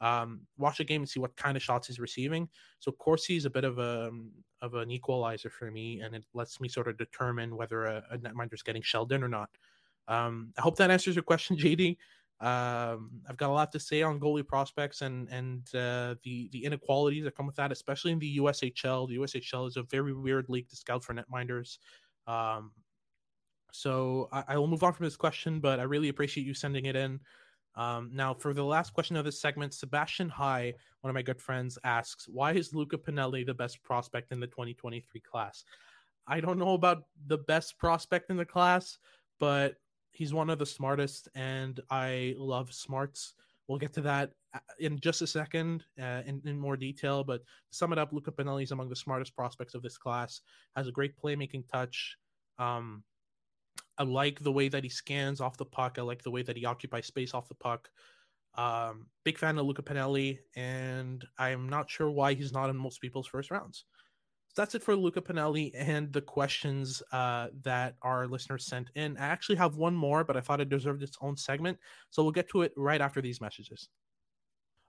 Um, 0.00 0.40
watch 0.56 0.78
the 0.78 0.84
game 0.84 1.02
and 1.02 1.08
see 1.08 1.20
what 1.20 1.36
kind 1.36 1.56
of 1.56 1.62
shots 1.62 1.88
he's 1.88 2.00
receiving. 2.00 2.48
So 2.78 2.90
Corsi 2.92 3.36
is 3.36 3.44
a 3.44 3.50
bit 3.50 3.64
of 3.64 3.78
a 3.78 4.08
um, 4.08 4.30
of 4.62 4.74
an 4.74 4.90
equalizer 4.90 5.50
for 5.50 5.70
me, 5.70 6.00
and 6.00 6.14
it 6.14 6.24
lets 6.34 6.60
me 6.60 6.68
sort 6.68 6.88
of 6.88 6.98
determine 6.98 7.56
whether 7.56 7.84
a, 7.84 8.02
a 8.10 8.18
netminder 8.18 8.54
is 8.54 8.62
getting 8.62 8.82
shelled 8.82 9.12
in 9.12 9.22
or 9.22 9.28
not. 9.28 9.50
Um, 10.08 10.52
I 10.58 10.62
hope 10.62 10.76
that 10.76 10.90
answers 10.90 11.14
your 11.14 11.22
question, 11.22 11.56
JD. 11.58 11.96
Um, 12.40 13.10
I've 13.28 13.36
got 13.36 13.50
a 13.50 13.52
lot 13.52 13.70
to 13.72 13.80
say 13.80 14.00
on 14.02 14.18
goalie 14.18 14.46
prospects 14.46 15.02
and 15.02 15.28
and 15.28 15.62
uh, 15.74 16.14
the 16.22 16.48
the 16.52 16.64
inequalities 16.64 17.24
that 17.24 17.36
come 17.36 17.46
with 17.46 17.56
that, 17.56 17.70
especially 17.70 18.12
in 18.12 18.18
the 18.18 18.38
USHL. 18.38 19.08
The 19.08 19.16
USHL 19.16 19.68
is 19.68 19.76
a 19.76 19.82
very 19.82 20.14
weird 20.14 20.48
league 20.48 20.68
to 20.70 20.76
scout 20.76 21.04
for 21.04 21.14
netminders. 21.14 21.78
Um, 22.26 22.72
so 23.72 24.28
I, 24.32 24.44
I, 24.48 24.58
will 24.58 24.66
move 24.66 24.82
on 24.82 24.92
from 24.92 25.04
this 25.04 25.16
question, 25.16 25.60
but 25.60 25.80
I 25.80 25.84
really 25.84 26.08
appreciate 26.08 26.46
you 26.46 26.54
sending 26.54 26.86
it 26.86 26.96
in. 26.96 27.20
Um, 27.76 28.10
now, 28.12 28.34
for 28.34 28.52
the 28.52 28.64
last 28.64 28.92
question 28.92 29.16
of 29.16 29.24
this 29.24 29.40
segment, 29.40 29.74
Sebastian 29.74 30.28
High, 30.28 30.74
one 31.02 31.10
of 31.10 31.14
my 31.14 31.22
good 31.22 31.40
friends, 31.40 31.78
asks, 31.84 32.28
"Why 32.28 32.52
is 32.52 32.74
Luca 32.74 32.98
Pinelli 32.98 33.46
the 33.46 33.54
best 33.54 33.82
prospect 33.82 34.32
in 34.32 34.40
the 34.40 34.46
2023 34.46 35.20
class?" 35.20 35.64
I 36.26 36.40
don't 36.40 36.58
know 36.58 36.74
about 36.74 37.04
the 37.26 37.38
best 37.38 37.78
prospect 37.78 38.30
in 38.30 38.36
the 38.36 38.44
class, 38.44 38.98
but 39.38 39.76
he's 40.12 40.34
one 40.34 40.50
of 40.50 40.58
the 40.58 40.66
smartest, 40.66 41.28
and 41.34 41.80
I 41.90 42.34
love 42.38 42.72
smarts. 42.72 43.34
We'll 43.68 43.78
get 43.78 43.92
to 43.94 44.00
that 44.02 44.32
uh, 44.52 44.58
in 44.78 44.98
just 44.98 45.22
a 45.22 45.26
second 45.26 45.84
uh, 46.00 46.22
in, 46.26 46.42
in 46.44 46.58
more 46.58 46.76
detail. 46.76 47.22
But 47.22 47.44
to 47.44 47.76
sum 47.76 47.92
it 47.92 47.98
up, 47.98 48.12
Luca 48.12 48.32
Pinelli 48.32 48.64
is 48.64 48.72
among 48.72 48.88
the 48.88 48.96
smartest 48.96 49.34
prospects 49.36 49.74
of 49.74 49.82
this 49.82 49.96
class. 49.96 50.40
Has 50.76 50.88
a 50.88 50.92
great 50.92 51.16
playmaking 51.16 51.68
touch. 51.68 52.16
Um, 52.58 53.04
I 54.00 54.02
like 54.02 54.40
the 54.40 54.50
way 54.50 54.68
that 54.70 54.82
he 54.82 54.88
scans 54.88 55.42
off 55.42 55.58
the 55.58 55.66
puck. 55.66 55.96
I 55.98 56.02
like 56.02 56.22
the 56.22 56.30
way 56.30 56.42
that 56.42 56.56
he 56.56 56.64
occupies 56.64 57.06
space 57.06 57.34
off 57.34 57.48
the 57.48 57.54
puck. 57.54 57.90
Um, 58.54 59.08
big 59.24 59.36
fan 59.36 59.58
of 59.58 59.66
Luca 59.66 59.82
Pinelli, 59.82 60.38
and 60.56 61.22
I'm 61.38 61.68
not 61.68 61.90
sure 61.90 62.10
why 62.10 62.32
he's 62.32 62.50
not 62.50 62.70
in 62.70 62.76
most 62.76 63.02
people's 63.02 63.26
first 63.26 63.50
rounds. 63.50 63.84
So 64.48 64.62
that's 64.62 64.74
it 64.74 64.82
for 64.82 64.96
Luca 64.96 65.20
Pinelli 65.20 65.70
and 65.74 66.10
the 66.14 66.22
questions 66.22 67.02
uh, 67.12 67.48
that 67.62 67.96
our 68.00 68.26
listeners 68.26 68.64
sent 68.64 68.88
in. 68.94 69.18
I 69.18 69.26
actually 69.26 69.56
have 69.56 69.76
one 69.76 69.94
more, 69.94 70.24
but 70.24 70.34
I 70.34 70.40
thought 70.40 70.62
it 70.62 70.70
deserved 70.70 71.02
its 71.02 71.18
own 71.20 71.36
segment. 71.36 71.78
So 72.08 72.22
we'll 72.22 72.32
get 72.32 72.48
to 72.48 72.62
it 72.62 72.72
right 72.78 73.02
after 73.02 73.20
these 73.20 73.42
messages. 73.42 73.90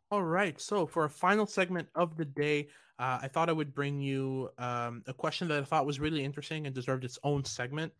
All 0.10 0.24
right. 0.24 0.60
So 0.60 0.88
for 0.88 1.04
a 1.04 1.10
final 1.10 1.46
segment 1.46 1.90
of 1.96 2.16
the 2.16 2.26
day, 2.26 2.70
uh, 2.98 3.20
I 3.22 3.28
thought 3.28 3.50
I 3.50 3.54
would 3.54 3.74
bring 3.76 4.00
you 4.00 4.50
um, 4.58 5.04
a 5.06 5.14
question 5.14 5.50
that 5.50 5.60
I 5.60 5.66
thought 5.66 5.86
was 5.86 6.00
really 6.00 6.24
interesting 6.24 6.66
and 6.66 6.74
deserved 6.74 7.04
its 7.04 7.20
own 7.24 7.44
segment. 7.44 7.92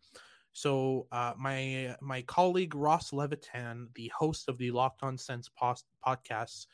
So 0.52 1.06
uh, 1.12 1.34
my 1.38 1.96
my 2.00 2.22
colleague 2.22 2.74
Ross 2.74 3.12
Levitan, 3.12 3.88
the 3.94 4.12
host 4.16 4.48
of 4.48 4.58
the 4.58 4.70
Locked 4.70 5.02
On 5.02 5.16
Sens 5.16 5.48
post- 5.48 5.86
podcasts, 6.06 6.66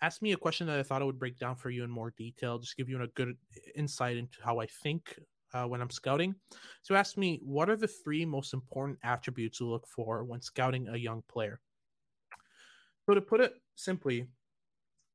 asked 0.00 0.22
me 0.22 0.32
a 0.32 0.36
question 0.36 0.66
that 0.66 0.78
I 0.78 0.82
thought 0.82 1.02
I 1.02 1.04
would 1.04 1.18
break 1.18 1.38
down 1.38 1.56
for 1.56 1.70
you 1.70 1.84
in 1.84 1.90
more 1.90 2.12
detail, 2.16 2.58
just 2.58 2.76
give 2.76 2.88
you 2.88 3.00
a 3.02 3.08
good 3.08 3.36
insight 3.74 4.16
into 4.16 4.42
how 4.42 4.60
I 4.60 4.66
think 4.66 5.18
uh, 5.52 5.64
when 5.64 5.80
I'm 5.80 5.90
scouting. 5.90 6.34
So 6.82 6.94
asked 6.94 7.18
me, 7.18 7.40
what 7.42 7.68
are 7.70 7.76
the 7.76 7.88
three 7.88 8.24
most 8.24 8.54
important 8.54 8.98
attributes 9.02 9.58
to 9.58 9.66
look 9.66 9.86
for 9.86 10.24
when 10.24 10.40
scouting 10.40 10.88
a 10.88 10.96
young 10.96 11.22
player? 11.28 11.60
So 13.06 13.14
to 13.14 13.20
put 13.20 13.40
it 13.40 13.54
simply, 13.74 14.28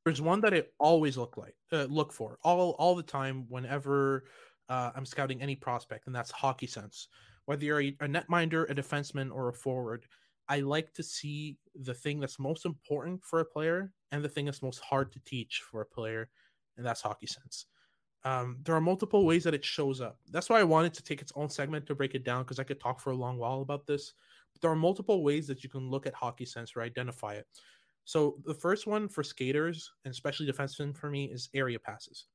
there's 0.06 0.22
one 0.22 0.42
that 0.42 0.54
I 0.54 0.64
always 0.80 1.18
look 1.18 1.38
like 1.38 1.56
uh, 1.72 1.86
look 1.86 2.12
for 2.12 2.38
all 2.44 2.72
all 2.72 2.96
the 2.96 3.04
time 3.04 3.46
whenever 3.50 4.26
uh, 4.70 4.92
I'm 4.96 5.06
scouting 5.06 5.42
any 5.42 5.56
prospect, 5.56 6.08
and 6.08 6.16
that's 6.16 6.32
hockey 6.32 6.68
sense. 6.68 7.08
Whether 7.46 7.66
you're 7.66 7.82
a, 7.82 7.96
a 8.00 8.08
netminder, 8.08 8.70
a 8.70 8.76
defenseman, 8.76 9.32
or 9.32 9.50
a 9.50 9.54
forward, 9.54 10.06
I 10.48 10.60
like 10.60 10.94
to 10.94 11.04
see 11.04 11.58
the 11.76 11.94
thing 11.94 12.20
that's 12.20 12.40
most 12.40 12.66
important 12.66 13.24
for 13.24 13.40
a 13.40 13.46
player 13.46 13.92
and 14.12 14.24
the 14.24 14.30
thing 14.30 14.46
that's 14.46 14.62
most 14.62 14.80
hard 14.80 15.12
to 15.14 15.20
teach 15.26 15.62
for 15.70 15.82
a 15.82 15.86
player, 15.86 16.30
and 16.78 16.86
that's 16.86 17.02
hockey 17.02 17.28
sense. 17.28 17.66
Um, 18.26 18.58
there 18.64 18.76
are 18.76 18.82
multiple 18.82 19.26
ways 19.26 19.44
that 19.44 19.54
it 19.54 19.66
shows 19.66 20.00
up. 20.00 20.18
That's 20.32 20.50
why 20.50 20.60
I 20.60 20.64
wanted 20.64 20.94
to 20.94 21.04
take 21.04 21.22
its 21.22 21.34
own 21.36 21.50
segment 21.50 21.86
to 21.88 21.96
break 21.96 22.16
it 22.16 22.24
down 22.24 22.44
because 22.44 22.60
I 22.60 22.64
could 22.64 22.80
talk 22.80 23.00
for 23.00 23.12
a 23.12 23.16
long 23.16 23.38
while 23.38 23.62
about 23.62 23.86
this. 23.86 24.14
But 24.54 24.62
there 24.62 24.72
are 24.72 24.76
multiple 24.76 25.24
ways 25.24 25.48
that 25.48 25.64
you 25.64 25.70
can 25.70 25.90
look 25.90 26.06
at 26.08 26.14
hockey 26.14 26.46
sense 26.46 26.74
or 26.76 26.82
identify 26.82 27.34
it. 27.34 27.48
So 28.06 28.38
the 28.46 28.54
first 28.54 28.88
one 28.88 29.10
for 29.10 29.24
skaters 29.24 29.92
and 30.06 30.12
especially 30.12 30.48
defensemen 30.48 30.96
for 30.96 31.10
me 31.10 31.26
is 31.26 31.50
area 31.54 31.80
passes 31.80 32.28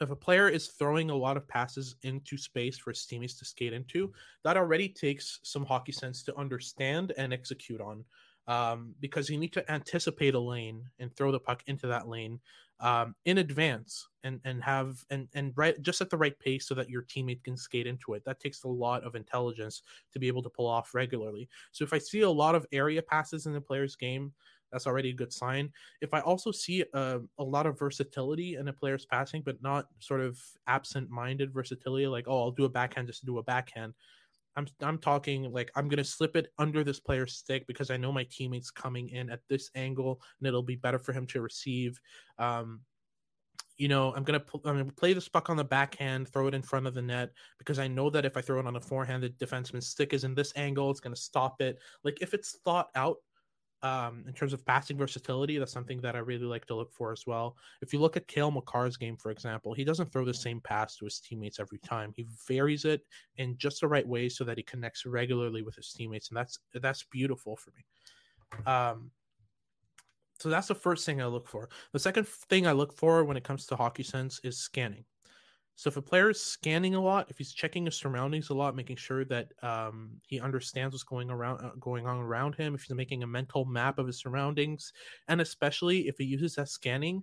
if 0.00 0.10
a 0.10 0.16
player 0.16 0.48
is 0.48 0.68
throwing 0.68 1.10
a 1.10 1.16
lot 1.16 1.36
of 1.36 1.48
passes 1.48 1.96
into 2.02 2.36
space 2.36 2.78
for 2.78 2.90
his 2.90 3.04
teammates 3.04 3.38
to 3.38 3.44
skate 3.44 3.72
into, 3.72 4.12
that 4.44 4.56
already 4.56 4.88
takes 4.88 5.40
some 5.42 5.64
hockey 5.64 5.92
sense 5.92 6.22
to 6.24 6.36
understand 6.36 7.12
and 7.16 7.32
execute 7.32 7.80
on. 7.80 8.04
Um, 8.46 8.94
because 9.00 9.28
you 9.28 9.36
need 9.36 9.52
to 9.52 9.70
anticipate 9.70 10.34
a 10.34 10.40
lane 10.40 10.82
and 10.98 11.14
throw 11.14 11.30
the 11.30 11.38
puck 11.38 11.62
into 11.66 11.86
that 11.88 12.08
lane 12.08 12.40
um, 12.80 13.14
in 13.24 13.38
advance 13.38 14.08
and 14.24 14.40
and 14.44 14.62
have 14.62 15.04
and 15.10 15.28
and 15.34 15.52
right 15.56 15.80
just 15.82 16.00
at 16.00 16.10
the 16.10 16.16
right 16.16 16.38
pace 16.38 16.66
so 16.66 16.74
that 16.74 16.88
your 16.88 17.02
teammate 17.02 17.42
can 17.42 17.56
skate 17.56 17.86
into 17.86 18.14
it. 18.14 18.24
That 18.24 18.40
takes 18.40 18.64
a 18.64 18.68
lot 18.68 19.04
of 19.04 19.14
intelligence 19.14 19.82
to 20.12 20.18
be 20.18 20.28
able 20.28 20.42
to 20.44 20.50
pull 20.50 20.66
off 20.66 20.94
regularly. 20.94 21.48
So 21.72 21.84
if 21.84 21.92
I 21.92 21.98
see 21.98 22.20
a 22.20 22.30
lot 22.30 22.54
of 22.54 22.66
area 22.72 23.02
passes 23.02 23.46
in 23.46 23.52
the 23.52 23.60
player's 23.60 23.96
game, 23.96 24.32
that's 24.72 24.86
already 24.86 25.10
a 25.10 25.14
good 25.14 25.32
sign. 25.32 25.72
If 26.00 26.14
I 26.14 26.20
also 26.20 26.50
see 26.50 26.84
a, 26.94 27.20
a 27.38 27.44
lot 27.44 27.66
of 27.66 27.78
versatility 27.78 28.56
in 28.56 28.68
a 28.68 28.72
player's 28.72 29.06
passing, 29.06 29.42
but 29.42 29.62
not 29.62 29.86
sort 29.98 30.20
of 30.20 30.38
absent-minded 30.66 31.52
versatility, 31.52 32.06
like 32.06 32.26
oh, 32.28 32.42
I'll 32.42 32.50
do 32.50 32.64
a 32.64 32.68
backhand 32.68 33.08
just 33.08 33.20
to 33.20 33.26
do 33.26 33.38
a 33.38 33.42
backhand. 33.42 33.94
I'm 34.56 34.66
I'm 34.80 34.98
talking 34.98 35.52
like 35.52 35.70
I'm 35.76 35.88
gonna 35.88 36.04
slip 36.04 36.34
it 36.34 36.52
under 36.58 36.82
this 36.82 36.98
player's 36.98 37.34
stick 37.34 37.66
because 37.66 37.90
I 37.90 37.96
know 37.96 38.10
my 38.10 38.24
teammate's 38.24 38.70
coming 38.70 39.08
in 39.10 39.30
at 39.30 39.40
this 39.48 39.70
angle 39.74 40.20
and 40.38 40.48
it'll 40.48 40.62
be 40.62 40.76
better 40.76 40.98
for 40.98 41.12
him 41.12 41.26
to 41.28 41.40
receive. 41.40 42.00
Um, 42.38 42.80
you 43.76 43.86
know, 43.86 44.12
I'm 44.14 44.24
gonna 44.24 44.42
I'm 44.64 44.78
gonna 44.78 44.84
play 44.86 45.12
this 45.12 45.28
puck 45.28 45.48
on 45.48 45.56
the 45.56 45.64
backhand, 45.64 46.28
throw 46.28 46.48
it 46.48 46.54
in 46.54 46.62
front 46.62 46.88
of 46.88 46.94
the 46.94 47.02
net 47.02 47.30
because 47.58 47.78
I 47.78 47.86
know 47.86 48.10
that 48.10 48.24
if 48.24 48.36
I 48.36 48.40
throw 48.40 48.58
it 48.58 48.66
on 48.66 48.74
a 48.74 48.80
forehand, 48.80 49.22
the 49.22 49.30
defenseman's 49.30 49.86
stick 49.86 50.12
is 50.12 50.24
in 50.24 50.34
this 50.34 50.52
angle. 50.56 50.90
It's 50.90 51.00
gonna 51.00 51.14
stop 51.14 51.62
it. 51.62 51.78
Like 52.02 52.18
if 52.20 52.34
it's 52.34 52.58
thought 52.64 52.88
out, 52.96 53.18
um, 53.82 54.24
in 54.26 54.32
terms 54.32 54.52
of 54.52 54.64
passing 54.64 54.96
versatility, 54.96 55.58
that's 55.58 55.72
something 55.72 56.00
that 56.00 56.16
I 56.16 56.18
really 56.18 56.46
like 56.46 56.66
to 56.66 56.74
look 56.74 56.92
for 56.92 57.12
as 57.12 57.26
well. 57.26 57.56
If 57.80 57.92
you 57.92 58.00
look 58.00 58.16
at 58.16 58.26
Cale 58.26 58.50
Makar's 58.50 58.96
game, 58.96 59.16
for 59.16 59.30
example, 59.30 59.72
he 59.72 59.84
doesn't 59.84 60.12
throw 60.12 60.24
the 60.24 60.34
same 60.34 60.60
pass 60.60 60.96
to 60.96 61.04
his 61.04 61.20
teammates 61.20 61.60
every 61.60 61.78
time. 61.78 62.12
He 62.16 62.26
varies 62.46 62.84
it 62.84 63.02
in 63.36 63.56
just 63.56 63.80
the 63.80 63.88
right 63.88 64.06
way 64.06 64.28
so 64.28 64.44
that 64.44 64.56
he 64.56 64.62
connects 64.64 65.06
regularly 65.06 65.62
with 65.62 65.76
his 65.76 65.92
teammates, 65.92 66.28
and 66.28 66.36
that's 66.36 66.58
that's 66.74 67.04
beautiful 67.04 67.56
for 67.56 67.70
me. 67.70 67.84
Um, 68.66 69.10
so 70.40 70.48
that's 70.48 70.68
the 70.68 70.74
first 70.74 71.04
thing 71.04 71.20
I 71.20 71.26
look 71.26 71.48
for. 71.48 71.68
The 71.92 71.98
second 71.98 72.26
thing 72.26 72.66
I 72.66 72.72
look 72.72 72.92
for 72.92 73.24
when 73.24 73.36
it 73.36 73.44
comes 73.44 73.66
to 73.66 73.76
hockey 73.76 74.02
sense 74.04 74.40
is 74.44 74.58
scanning. 74.58 75.04
So 75.78 75.86
if 75.86 75.96
a 75.96 76.02
player 76.02 76.28
is 76.28 76.42
scanning 76.42 76.96
a 76.96 77.00
lot, 77.00 77.30
if 77.30 77.38
he's 77.38 77.52
checking 77.52 77.84
his 77.84 77.94
surroundings 77.94 78.50
a 78.50 78.54
lot, 78.54 78.74
making 78.74 78.96
sure 78.96 79.24
that 79.26 79.52
um, 79.62 80.10
he 80.26 80.40
understands 80.40 80.92
what's 80.92 81.04
going 81.04 81.30
around 81.30 81.64
uh, 81.64 81.70
going 81.78 82.04
on 82.04 82.16
around 82.16 82.56
him, 82.56 82.74
if 82.74 82.82
he's 82.82 82.96
making 82.96 83.22
a 83.22 83.28
mental 83.28 83.64
map 83.64 83.96
of 84.00 84.08
his 84.08 84.18
surroundings, 84.18 84.92
and 85.28 85.40
especially 85.40 86.08
if 86.08 86.16
he 86.18 86.24
uses 86.24 86.56
that 86.56 86.68
scanning 86.68 87.22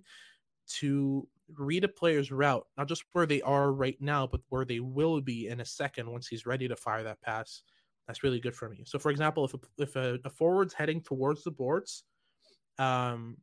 to 0.68 1.28
read 1.58 1.84
a 1.84 1.88
player's 1.88 2.32
route, 2.32 2.66
not 2.78 2.88
just 2.88 3.04
where 3.12 3.26
they 3.26 3.42
are 3.42 3.74
right 3.74 3.98
now, 4.00 4.26
but 4.26 4.40
where 4.48 4.64
they 4.64 4.80
will 4.80 5.20
be 5.20 5.48
in 5.48 5.60
a 5.60 5.64
second 5.66 6.10
once 6.10 6.26
he's 6.26 6.46
ready 6.46 6.66
to 6.66 6.76
fire 6.76 7.02
that 7.02 7.20
pass. 7.20 7.60
That's 8.06 8.22
really 8.22 8.40
good 8.40 8.54
for 8.54 8.70
me. 8.70 8.84
So, 8.86 8.98
for 8.98 9.10
example, 9.10 9.44
if 9.44 9.52
a, 9.52 9.58
if 9.76 9.96
a, 9.96 10.18
a 10.24 10.30
forward's 10.30 10.72
heading 10.72 11.02
towards 11.02 11.44
the 11.44 11.50
boards, 11.50 12.04
um, 12.78 13.36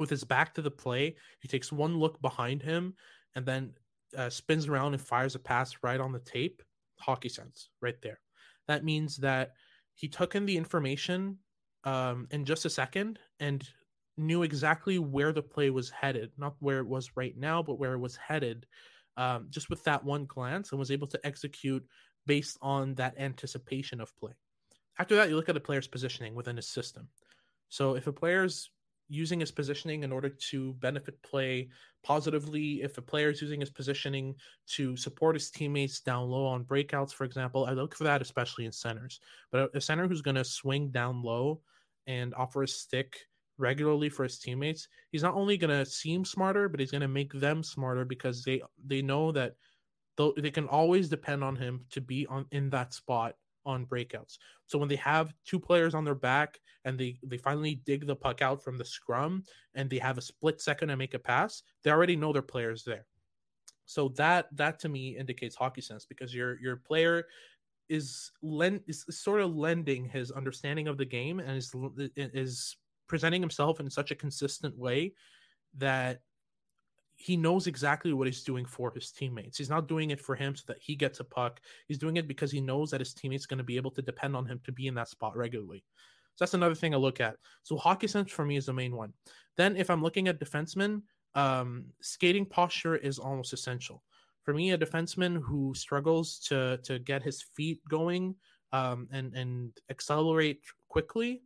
with 0.00 0.10
his 0.10 0.24
back 0.24 0.54
to 0.54 0.62
the 0.62 0.72
play, 0.72 1.14
he 1.38 1.46
takes 1.46 1.70
one 1.70 2.00
look 2.00 2.20
behind 2.20 2.62
him 2.62 2.94
and 3.36 3.46
then 3.46 3.74
uh, 4.16 4.30
spins 4.30 4.68
around 4.68 4.94
and 4.94 5.02
fires 5.02 5.34
a 5.34 5.38
pass 5.38 5.76
right 5.82 6.00
on 6.00 6.12
the 6.12 6.20
tape, 6.20 6.62
hockey 6.98 7.28
sense 7.28 7.70
right 7.80 8.00
there. 8.02 8.20
That 8.68 8.84
means 8.84 9.16
that 9.18 9.52
he 9.94 10.08
took 10.08 10.34
in 10.34 10.46
the 10.46 10.56
information 10.56 11.38
um, 11.84 12.26
in 12.30 12.44
just 12.44 12.64
a 12.64 12.70
second 12.70 13.18
and 13.40 13.68
knew 14.16 14.42
exactly 14.42 14.98
where 14.98 15.32
the 15.32 15.42
play 15.42 15.70
was 15.70 15.90
headed, 15.90 16.30
not 16.36 16.54
where 16.60 16.78
it 16.78 16.86
was 16.86 17.10
right 17.16 17.36
now, 17.36 17.62
but 17.62 17.78
where 17.78 17.94
it 17.94 17.98
was 17.98 18.16
headed, 18.16 18.66
um, 19.16 19.46
just 19.50 19.70
with 19.70 19.82
that 19.84 20.04
one 20.04 20.24
glance, 20.26 20.70
and 20.70 20.78
was 20.78 20.90
able 20.90 21.06
to 21.08 21.20
execute 21.24 21.84
based 22.26 22.56
on 22.62 22.94
that 22.94 23.14
anticipation 23.18 24.00
of 24.00 24.16
play. 24.16 24.32
After 24.98 25.16
that, 25.16 25.28
you 25.28 25.36
look 25.36 25.48
at 25.48 25.54
the 25.54 25.60
player's 25.60 25.88
positioning 25.88 26.34
within 26.34 26.56
his 26.56 26.68
system. 26.68 27.08
So 27.68 27.96
if 27.96 28.06
a 28.06 28.12
player's 28.12 28.70
using 29.08 29.40
his 29.40 29.50
positioning 29.50 30.02
in 30.02 30.12
order 30.12 30.28
to 30.28 30.72
benefit 30.74 31.20
play 31.22 31.68
positively. 32.02 32.82
If 32.82 32.98
a 32.98 33.02
player 33.02 33.30
is 33.30 33.42
using 33.42 33.60
his 33.60 33.70
positioning 33.70 34.34
to 34.68 34.96
support 34.96 35.36
his 35.36 35.50
teammates 35.50 36.00
down 36.00 36.28
low 36.28 36.46
on 36.46 36.64
breakouts, 36.64 37.12
for 37.12 37.24
example, 37.24 37.66
I 37.66 37.72
look 37.72 37.94
for 37.94 38.04
that 38.04 38.22
especially 38.22 38.64
in 38.64 38.72
centers. 38.72 39.20
But 39.50 39.74
a 39.74 39.80
center 39.80 40.08
who's 40.08 40.22
going 40.22 40.36
to 40.36 40.44
swing 40.44 40.90
down 40.90 41.22
low 41.22 41.60
and 42.06 42.34
offer 42.34 42.62
a 42.62 42.68
stick 42.68 43.16
regularly 43.56 44.08
for 44.08 44.24
his 44.24 44.38
teammates, 44.38 44.88
he's 45.10 45.22
not 45.22 45.34
only 45.34 45.56
going 45.56 45.76
to 45.76 45.90
seem 45.90 46.24
smarter, 46.24 46.68
but 46.68 46.80
he's 46.80 46.90
going 46.90 47.00
to 47.02 47.08
make 47.08 47.32
them 47.32 47.62
smarter 47.62 48.04
because 48.04 48.42
they 48.42 48.62
they 48.84 49.02
know 49.02 49.32
that 49.32 49.54
they 50.36 50.50
can 50.50 50.68
always 50.68 51.08
depend 51.08 51.42
on 51.42 51.56
him 51.56 51.84
to 51.90 52.00
be 52.00 52.26
on 52.26 52.46
in 52.52 52.70
that 52.70 52.94
spot 52.94 53.34
on 53.66 53.86
breakouts. 53.86 54.38
So 54.66 54.78
when 54.78 54.88
they 54.88 54.96
have 54.96 55.34
two 55.44 55.58
players 55.58 55.94
on 55.94 56.04
their 56.04 56.14
back 56.14 56.60
and 56.84 56.98
they 56.98 57.18
they 57.22 57.38
finally 57.38 57.76
dig 57.86 58.06
the 58.06 58.16
puck 58.16 58.42
out 58.42 58.62
from 58.62 58.76
the 58.76 58.84
scrum 58.84 59.44
and 59.74 59.88
they 59.88 59.98
have 59.98 60.18
a 60.18 60.22
split 60.22 60.60
second 60.60 60.88
to 60.88 60.96
make 60.96 61.14
a 61.14 61.18
pass, 61.18 61.62
they 61.82 61.90
already 61.90 62.16
know 62.16 62.32
their 62.32 62.42
players 62.42 62.84
there. 62.84 63.06
So 63.86 64.08
that 64.16 64.46
that 64.56 64.78
to 64.80 64.88
me 64.88 65.16
indicates 65.16 65.56
hockey 65.56 65.80
sense 65.80 66.06
because 66.06 66.34
your 66.34 66.58
your 66.60 66.76
player 66.76 67.26
is 67.88 68.32
lend 68.42 68.80
is 68.86 69.04
sort 69.10 69.40
of 69.40 69.54
lending 69.54 70.08
his 70.08 70.30
understanding 70.30 70.88
of 70.88 70.96
the 70.96 71.04
game 71.04 71.38
and 71.38 71.56
is 71.56 71.74
is 72.16 72.76
presenting 73.06 73.42
himself 73.42 73.80
in 73.80 73.90
such 73.90 74.10
a 74.10 74.14
consistent 74.14 74.76
way 74.78 75.12
that 75.76 76.20
he 77.16 77.36
knows 77.36 77.66
exactly 77.66 78.12
what 78.12 78.26
he's 78.26 78.42
doing 78.42 78.66
for 78.66 78.92
his 78.92 79.10
teammates. 79.10 79.58
He's 79.58 79.70
not 79.70 79.88
doing 79.88 80.10
it 80.10 80.20
for 80.20 80.34
him 80.34 80.56
so 80.56 80.64
that 80.68 80.78
he 80.80 80.96
gets 80.96 81.20
a 81.20 81.24
puck. 81.24 81.60
He's 81.86 81.98
doing 81.98 82.16
it 82.16 82.28
because 82.28 82.50
he 82.50 82.60
knows 82.60 82.90
that 82.90 83.00
his 83.00 83.14
teammates 83.14 83.46
going 83.46 83.58
to 83.58 83.64
be 83.64 83.76
able 83.76 83.92
to 83.92 84.02
depend 84.02 84.34
on 84.36 84.46
him 84.46 84.60
to 84.64 84.72
be 84.72 84.88
in 84.88 84.94
that 84.94 85.08
spot 85.08 85.36
regularly. 85.36 85.84
So 86.34 86.44
that's 86.44 86.54
another 86.54 86.74
thing 86.74 86.92
I 86.92 86.98
look 86.98 87.20
at. 87.20 87.36
So 87.62 87.76
hockey 87.76 88.08
sense 88.08 88.30
for 88.30 88.44
me 88.44 88.56
is 88.56 88.66
the 88.66 88.72
main 88.72 88.96
one. 88.96 89.12
Then 89.56 89.76
if 89.76 89.88
I'm 89.88 90.02
looking 90.02 90.26
at 90.26 90.40
defensemen, 90.40 91.02
um, 91.34 91.86
skating 92.00 92.46
posture 92.46 92.96
is 92.96 93.18
almost 93.18 93.52
essential. 93.52 94.02
For 94.42 94.52
me, 94.52 94.72
a 94.72 94.78
defenseman 94.78 95.40
who 95.40 95.72
struggles 95.74 96.38
to 96.48 96.78
to 96.84 96.98
get 96.98 97.22
his 97.22 97.42
feet 97.42 97.80
going 97.88 98.34
um, 98.72 99.08
and 99.10 99.34
and 99.34 99.72
accelerate 99.90 100.60
quickly, 100.88 101.42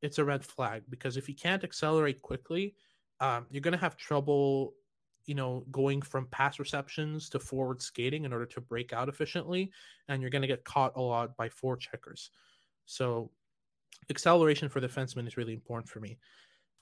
it's 0.00 0.18
a 0.18 0.24
red 0.24 0.44
flag 0.44 0.84
because 0.88 1.16
if 1.16 1.28
you 1.28 1.34
can't 1.34 1.64
accelerate 1.64 2.22
quickly, 2.22 2.74
um, 3.20 3.46
you're 3.50 3.60
going 3.60 3.72
to 3.72 3.78
have 3.78 3.96
trouble 3.96 4.74
you 5.28 5.34
know, 5.34 5.62
going 5.70 6.00
from 6.00 6.26
pass 6.28 6.58
receptions 6.58 7.28
to 7.28 7.38
forward 7.38 7.82
skating 7.82 8.24
in 8.24 8.32
order 8.32 8.46
to 8.46 8.62
break 8.62 8.94
out 8.94 9.10
efficiently, 9.10 9.70
and 10.08 10.22
you're 10.22 10.30
going 10.30 10.42
to 10.42 10.48
get 10.48 10.64
caught 10.64 10.96
a 10.96 11.00
lot 11.00 11.36
by 11.36 11.50
forecheckers. 11.50 12.30
So, 12.86 13.30
acceleration 14.08 14.70
for 14.70 14.80
defensemen 14.80 15.26
is 15.26 15.36
really 15.36 15.52
important 15.52 15.86
for 15.86 16.00
me. 16.00 16.18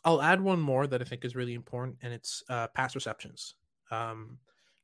I'll 0.04 0.22
add 0.22 0.40
one 0.40 0.60
more 0.60 0.86
that 0.86 1.02
I 1.02 1.04
think 1.04 1.24
is 1.24 1.34
really 1.34 1.54
important, 1.54 1.96
and 2.02 2.12
it's 2.12 2.44
uh, 2.48 2.68
pass 2.68 2.94
receptions. 2.94 3.56
Um, 3.90 4.38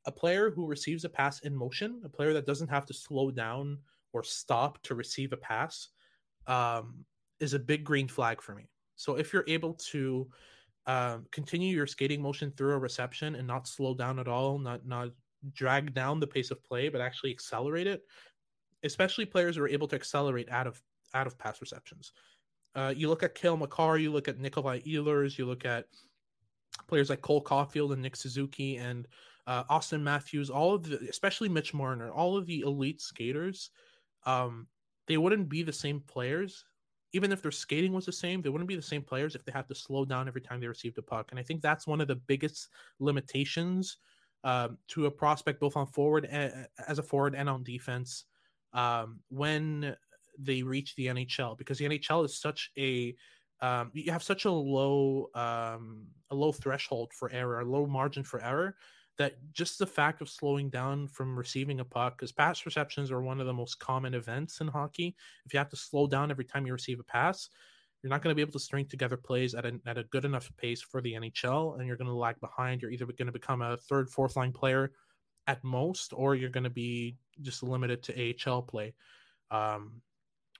a 0.05 0.11
player 0.11 0.51
who 0.51 0.67
receives 0.67 1.05
a 1.05 1.09
pass 1.09 1.39
in 1.39 1.55
motion, 1.55 2.01
a 2.03 2.09
player 2.09 2.33
that 2.33 2.45
doesn't 2.45 2.67
have 2.67 2.85
to 2.87 2.93
slow 2.93 3.31
down 3.31 3.77
or 4.11 4.25
stop 4.25 4.83
to 4.83 4.93
receive 4.93 5.31
a 5.31 5.37
pass, 5.37 5.87
um, 6.47 7.05
is 7.39 7.53
a 7.53 7.59
big 7.59 7.85
green 7.85 8.09
flag 8.09 8.41
for 8.41 8.53
me. 8.53 8.69
So 8.97 9.15
if 9.15 9.31
you're 9.31 9.45
able 9.47 9.75
to 9.75 10.27
um, 10.85 11.25
continue 11.31 11.75
your 11.75 11.87
skating 11.87 12.21
motion 12.21 12.51
through 12.51 12.73
a 12.73 12.79
reception 12.79 13.35
and 13.35 13.47
not 13.47 13.67
slow 13.67 13.93
down 13.93 14.19
at 14.19 14.27
all, 14.27 14.59
not 14.59 14.85
not 14.85 15.09
drag 15.53 15.93
down 15.93 16.19
the 16.19 16.27
pace 16.27 16.51
of 16.51 16.63
play, 16.63 16.89
but 16.89 17.01
actually 17.01 17.31
accelerate 17.31 17.87
it. 17.87 18.01
Especially 18.83 19.25
players 19.25 19.55
who 19.55 19.63
are 19.63 19.69
able 19.69 19.87
to 19.87 19.95
accelerate 19.95 20.49
out 20.51 20.67
of 20.67 20.81
out 21.13 21.27
of 21.27 21.37
pass 21.37 21.61
receptions. 21.61 22.11
Uh, 22.75 22.93
you 22.95 23.07
look 23.07 23.23
at 23.23 23.35
Cale 23.35 23.55
Makar, 23.55 23.97
you 23.97 24.11
look 24.11 24.27
at 24.27 24.39
Nikolai 24.39 24.79
Ehlers, 24.81 25.37
you 25.37 25.45
look 25.45 25.63
at 25.63 25.85
players 26.87 27.09
like 27.09 27.21
Cole 27.21 27.43
Caufield 27.43 27.93
and 27.93 28.01
Nick 28.01 28.15
Suzuki 28.15 28.77
and 28.77 29.07
uh, 29.45 29.63
Auston 29.65 30.01
Matthews, 30.01 30.49
all 30.49 30.73
of 30.73 30.89
the, 30.89 30.97
especially 31.09 31.49
Mitch 31.49 31.73
Marner, 31.73 32.11
all 32.11 32.35
of 32.35 32.47
the 32.47 32.61
elite 32.61 32.99
skaters, 32.99 33.69
um, 34.25 34.67
they 35.07 35.17
wouldn't 35.17 35.49
be 35.49 35.61
the 35.61 35.73
same 35.73 35.99
players 35.99 36.65
even 37.13 37.31
if 37.31 37.41
their 37.41 37.51
skating 37.51 37.93
was 37.93 38.05
the 38.05 38.11
same, 38.11 38.41
they 38.41 38.49
wouldn't 38.49 38.67
be 38.67 38.75
the 38.75 38.81
same 38.81 39.03
players 39.03 39.35
if 39.35 39.45
they 39.45 39.51
had 39.51 39.67
to 39.67 39.75
slow 39.75 40.03
down 40.03 40.27
every 40.27 40.41
time 40.41 40.59
they 40.59 40.67
received 40.67 40.97
a 40.97 41.01
puck. 41.01 41.27
And 41.29 41.39
I 41.39 41.43
think 41.43 41.61
that's 41.61 41.87
one 41.87 42.01
of 42.01 42.07
the 42.07 42.15
biggest 42.15 42.69
limitations 42.99 43.97
um, 44.43 44.77
to 44.89 45.05
a 45.05 45.11
prospect, 45.11 45.59
both 45.59 45.77
on 45.77 45.87
forward 45.87 46.25
as 46.25 46.99
a 46.99 47.03
forward 47.03 47.35
and 47.35 47.47
on 47.47 47.63
defense, 47.63 48.25
um, 48.73 49.19
when 49.29 49.95
they 50.37 50.63
reach 50.63 50.95
the 50.95 51.07
NHL, 51.07 51.57
because 51.57 51.77
the 51.77 51.85
NHL 51.85 52.25
is 52.25 52.37
such 52.39 52.71
a 52.77 53.15
um, 53.61 53.91
you 53.93 54.11
have 54.11 54.23
such 54.23 54.43
a 54.43 54.51
low 54.51 55.29
um, 55.35 56.07
a 56.31 56.35
low 56.35 56.51
threshold 56.51 57.13
for 57.13 57.31
error, 57.31 57.61
a 57.61 57.65
low 57.65 57.85
margin 57.85 58.23
for 58.23 58.41
error 58.41 58.75
that 59.17 59.35
just 59.53 59.77
the 59.77 59.85
fact 59.85 60.21
of 60.21 60.29
slowing 60.29 60.69
down 60.69 61.07
from 61.07 61.37
receiving 61.37 61.79
a 61.79 61.85
puck, 61.85 62.17
because 62.17 62.31
pass 62.31 62.65
receptions 62.65 63.11
are 63.11 63.21
one 63.21 63.39
of 63.39 63.45
the 63.45 63.53
most 63.53 63.79
common 63.79 64.13
events 64.13 64.59
in 64.61 64.67
hockey. 64.67 65.15
If 65.45 65.53
you 65.53 65.59
have 65.59 65.69
to 65.69 65.75
slow 65.75 66.07
down 66.07 66.31
every 66.31 66.45
time 66.45 66.65
you 66.65 66.73
receive 66.73 66.99
a 66.99 67.03
pass, 67.03 67.49
you're 68.01 68.09
not 68.09 68.21
going 68.21 68.31
to 68.31 68.35
be 68.35 68.41
able 68.41 68.53
to 68.53 68.59
string 68.59 68.85
together 68.85 69.15
plays 69.15 69.53
at 69.53 69.65
a, 69.65 69.79
at 69.85 69.97
a 69.97 70.03
good 70.03 70.25
enough 70.25 70.51
pace 70.57 70.81
for 70.81 70.99
the 71.01 71.13
NHL, 71.13 71.77
and 71.77 71.87
you're 71.87 71.95
going 71.95 72.07
to 72.07 72.13
lag 72.13 72.39
behind. 72.39 72.81
You're 72.81 72.91
either 72.91 73.05
going 73.05 73.27
to 73.27 73.31
become 73.31 73.61
a 73.61 73.77
third, 73.77 74.09
fourth 74.09 74.35
line 74.35 74.51
player 74.51 74.91
at 75.47 75.63
most, 75.63 76.11
or 76.13 76.35
you're 76.35 76.49
going 76.49 76.65
to 76.65 76.69
be 76.69 77.15
just 77.41 77.63
limited 77.63 78.03
to 78.03 78.35
AHL 78.49 78.63
play, 78.63 78.93
um, 79.51 80.01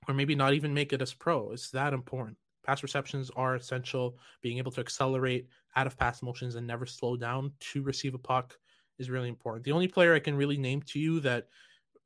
or 0.07 0.13
maybe 0.13 0.35
not 0.35 0.53
even 0.53 0.73
make 0.73 0.93
it 0.93 1.01
as 1.01 1.13
pro. 1.13 1.51
It's 1.51 1.71
that 1.71 1.93
important. 1.93 2.37
Pass 2.63 2.83
receptions 2.83 3.29
are 3.35 3.55
essential. 3.55 4.17
Being 4.41 4.57
able 4.57 4.71
to 4.71 4.81
accelerate 4.81 5.47
out 5.75 5.87
of 5.87 5.97
pass 5.97 6.21
motions 6.21 6.55
and 6.55 6.65
never 6.65 6.85
slow 6.85 7.15
down 7.17 7.51
to 7.71 7.83
receive 7.83 8.13
a 8.13 8.19
puck 8.19 8.57
is 8.99 9.09
really 9.09 9.29
important. 9.29 9.65
The 9.65 9.71
only 9.71 9.87
player 9.87 10.13
I 10.13 10.19
can 10.19 10.35
really 10.35 10.57
name 10.57 10.81
to 10.87 10.99
you 10.99 11.19
that 11.21 11.47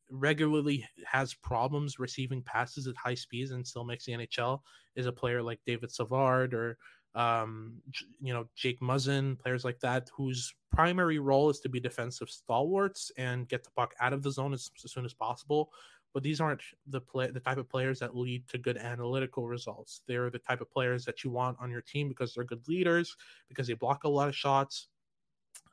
regularly 0.10 0.88
has 1.06 1.34
problems 1.34 2.00
receiving 2.00 2.41
passes 2.41 2.88
at 2.88 2.96
high 2.96 3.15
speeds 3.15 3.52
and 3.52 3.67
still 3.67 3.84
makes 3.84 4.06
the 4.06 4.13
NHL 4.13 4.62
is 4.96 5.06
a 5.06 5.12
player 5.12 5.43
like 5.43 5.60
David 5.65 5.91
Savard 5.91 6.54
or 6.54 6.78
um, 7.15 7.82
you 8.22 8.34
know 8.34 8.48
Jake 8.56 8.80
Muzzin, 8.80 9.39
players 9.39 9.65
like 9.65 9.80
that, 9.80 10.10
whose 10.15 10.54
primary 10.72 11.20
role 11.20 11.50
is 11.50 11.60
to 11.62 11.70
be 11.70 11.80
defensive 11.80 12.30
stalwarts 12.30 13.12
and 13.17 13.50
get 13.50 13.63
the 13.63 13.72
puck 13.72 13.96
out 14.00 14.13
of 14.13 14.22
the 14.22 14.32
zone 14.32 14.54
as, 14.54 14.70
as 14.86 14.91
soon 14.91 15.04
as 15.04 15.13
possible 15.13 15.72
but 16.13 16.24
these 16.24 16.41
aren't 16.41 16.62
the 16.88 17.02
play 17.02 17.30
the 17.30 17.39
type 17.39 17.58
of 17.58 17.70
players 17.70 18.00
that 18.00 18.15
lead 18.15 18.48
to 18.50 18.58
good 18.58 18.78
analytical 18.78 19.48
results. 19.48 20.02
They're 20.08 20.30
the 20.30 20.39
type 20.39 20.62
of 20.62 20.72
players 20.72 21.06
that 21.06 21.24
you 21.24 21.30
want 21.30 21.58
on 21.60 21.70
your 21.70 21.82
team 21.82 22.08
because 22.08 22.34
they're 22.34 22.43
good 22.43 22.67
leaders, 22.67 23.15
because 23.50 23.67
they 23.67 23.74
block 23.74 24.04
a 24.04 24.10
lot 24.10 24.28
of 24.28 24.36
shots, 24.36 24.88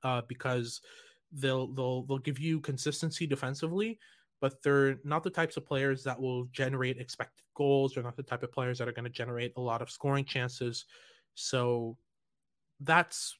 uh, 0.03 0.23
because 0.29 0.81
they'll 1.33 1.69
they'll 1.69 2.03
they'll 2.03 2.19
give 2.19 2.39
you 2.39 2.61
consistency 2.61 3.27
defensively, 3.27 3.99
but 4.41 4.63
they're 4.63 4.99
not 5.05 5.23
the 5.23 5.31
types 5.31 5.57
of 5.57 5.67
players 5.67 6.05
that 6.05 6.21
will 6.21 6.45
generate 6.47 6.99
expected 6.99 7.45
goals. 7.55 7.95
They're 7.95 8.05
not 8.05 8.17
the 8.17 8.23
type 8.23 8.43
of 8.43 8.53
players 8.53 8.79
that 8.79 8.89
are 8.89 8.93
going 8.93 9.05
to 9.05 9.11
generate 9.11 9.53
a 9.57 9.61
lot 9.61 9.83
of 9.83 9.91
scoring 9.91 10.25
chances. 10.25 10.85
So 11.35 11.97
that's 12.81 13.37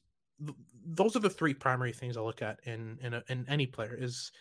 those 0.85 1.15
are 1.15 1.19
the 1.19 1.29
three 1.29 1.53
primary 1.53 1.93
things 1.93 2.17
I 2.17 2.21
look 2.21 2.41
at 2.41 2.59
in 2.65 2.97
in, 3.01 3.13
a, 3.13 3.23
in 3.29 3.45
any 3.47 3.65
player 3.65 3.95
is 3.99 4.31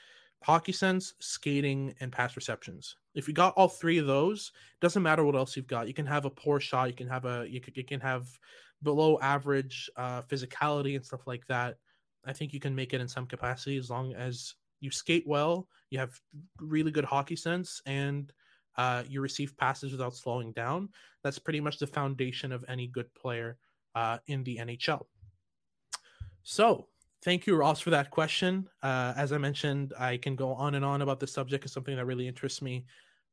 hockey 0.43 0.73
sense, 0.73 1.15
skating, 1.21 1.95
and 2.01 2.13
pass 2.13 2.37
receptions. 2.37 2.97
If 3.15 3.29
you 3.29 3.35
got 3.35 3.55
all 3.57 3.69
three 3.69 3.99
of 3.99 4.07
those, 4.07 4.53
doesn't 4.81 5.03
matter 5.03 5.25
what 5.25 5.37
else 5.37 5.57
you've 5.57 5.67
got. 5.67 5.89
You 5.89 5.95
can 5.95 6.07
have 6.07 6.25
a 6.25 6.31
poor 6.31 6.61
shot. 6.61 6.89
You 6.89 6.95
can 6.95 7.09
have 7.09 7.25
a 7.25 7.47
you 7.49 7.61
can, 7.61 7.73
you 7.77 7.85
can 7.85 8.01
have 8.01 8.27
below 8.83 9.19
average 9.21 9.89
uh, 9.97 10.23
physicality 10.23 10.97
and 10.97 11.05
stuff 11.05 11.27
like 11.27 11.47
that. 11.47 11.77
I 12.27 12.33
think 12.33 12.53
you 12.53 12.61
can 12.61 12.75
make 12.75 12.95
it 12.95 13.01
in 13.01 13.09
some 13.09 13.27
capacity 13.27 13.77
as 13.77 13.91
long 13.91 14.15
as 14.15 14.55
you 14.81 14.91
skate 14.91 15.25
well, 15.27 15.69
you 15.91 15.99
have 15.99 16.13
really 16.61 16.91
good 16.91 17.05
hockey 17.05 17.37
sense, 17.37 17.81
and 17.87 18.33
uh, 18.77 19.03
you 19.09 19.21
receive 19.21 19.57
passes 19.57 19.93
without 19.93 20.15
slowing 20.15 20.53
down. 20.53 20.89
That's 21.23 21.39
pretty 21.39 21.61
much 21.61 21.79
the 21.79 21.87
foundation 21.87 22.53
of 22.53 22.65
any 22.69 22.87
good 22.87 23.13
player 23.15 23.57
uh, 23.95 24.19
in 24.27 24.45
the 24.45 24.59
NHL. 24.59 25.07
So 26.43 26.89
thank 27.25 27.47
you, 27.47 27.57
Ross, 27.57 27.81
for 27.81 27.91
that 27.91 28.11
question. 28.11 28.69
Uh, 28.83 29.15
as 29.17 29.33
I 29.33 29.39
mentioned, 29.39 29.93
I 29.99 30.19
can 30.19 30.37
go 30.37 30.53
on 30.53 30.75
and 30.75 30.85
on 30.85 31.03
about 31.03 31.21
this 31.21 31.33
subject. 31.33 31.65
It's 31.65 31.75
something 31.75 31.97
that 31.97 32.05
really 32.05 32.29
interests 32.29 32.63
me. 32.63 32.85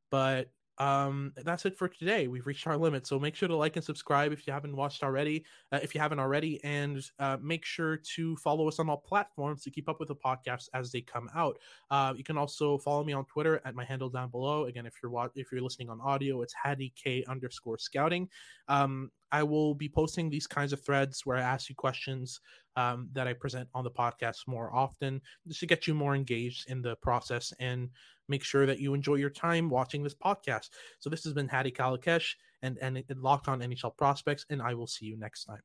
But 0.09 0.49
um, 0.77 1.33
that's 1.35 1.65
it 1.65 1.77
for 1.77 1.87
today. 1.87 2.27
We've 2.27 2.45
reached 2.45 2.65
our 2.65 2.77
limit. 2.77 3.05
So 3.05 3.19
make 3.19 3.35
sure 3.35 3.47
to 3.47 3.55
like 3.55 3.75
and 3.75 3.85
subscribe 3.85 4.31
if 4.31 4.47
you 4.47 4.53
haven't 4.53 4.75
watched 4.75 5.03
already, 5.03 5.45
uh, 5.71 5.79
if 5.83 5.93
you 5.93 6.01
haven't 6.01 6.19
already, 6.19 6.63
and 6.63 7.03
uh, 7.19 7.37
make 7.41 7.65
sure 7.65 7.97
to 8.15 8.35
follow 8.37 8.67
us 8.67 8.79
on 8.79 8.89
all 8.89 8.97
platforms 8.97 9.63
to 9.63 9.71
keep 9.71 9.87
up 9.87 9.99
with 9.99 10.07
the 10.07 10.15
podcasts 10.15 10.69
as 10.73 10.91
they 10.91 11.01
come 11.01 11.29
out. 11.35 11.57
Uh, 11.91 12.13
you 12.15 12.23
can 12.23 12.37
also 12.37 12.77
follow 12.77 13.03
me 13.03 13.13
on 13.13 13.25
Twitter 13.25 13.61
at 13.65 13.75
my 13.75 13.85
handle 13.85 14.09
down 14.09 14.29
below. 14.29 14.65
Again, 14.65 14.85
if 14.85 14.93
you're 15.03 15.31
if 15.35 15.51
you're 15.51 15.61
listening 15.61 15.89
on 15.89 16.01
audio, 16.01 16.41
it's 16.41 16.53
Hadi 16.53 16.93
K 16.95 17.23
underscore 17.27 17.77
scouting. 17.77 18.27
Um, 18.67 19.11
I 19.31 19.43
will 19.43 19.73
be 19.73 19.87
posting 19.87 20.29
these 20.29 20.47
kinds 20.47 20.73
of 20.73 20.83
threads 20.83 21.25
where 21.25 21.37
I 21.37 21.41
ask 21.41 21.69
you 21.69 21.75
questions 21.75 22.41
um, 22.75 23.09
that 23.13 23.27
I 23.27 23.33
present 23.33 23.69
on 23.73 23.83
the 23.83 23.91
podcast 23.91 24.47
more 24.47 24.73
often, 24.73 25.21
just 25.47 25.61
to 25.61 25.65
get 25.65 25.87
you 25.87 25.93
more 25.93 26.15
engaged 26.15 26.69
in 26.69 26.81
the 26.81 26.95
process 26.97 27.53
and 27.59 27.89
make 28.31 28.43
sure 28.43 28.65
that 28.65 28.79
you 28.79 28.95
enjoy 28.95 29.15
your 29.15 29.29
time 29.29 29.69
watching 29.69 30.01
this 30.01 30.15
podcast. 30.15 30.69
So 30.99 31.09
this 31.09 31.23
has 31.25 31.33
been 31.33 31.47
Hadi 31.47 31.71
Kalakeche 31.71 32.33
and, 32.63 32.79
and 32.81 33.03
Locked 33.17 33.47
On 33.47 33.59
NHL 33.59 33.95
Prospects, 33.97 34.45
and 34.49 34.61
I 34.61 34.73
will 34.73 34.87
see 34.87 35.05
you 35.05 35.17
next 35.17 35.43
time. 35.45 35.61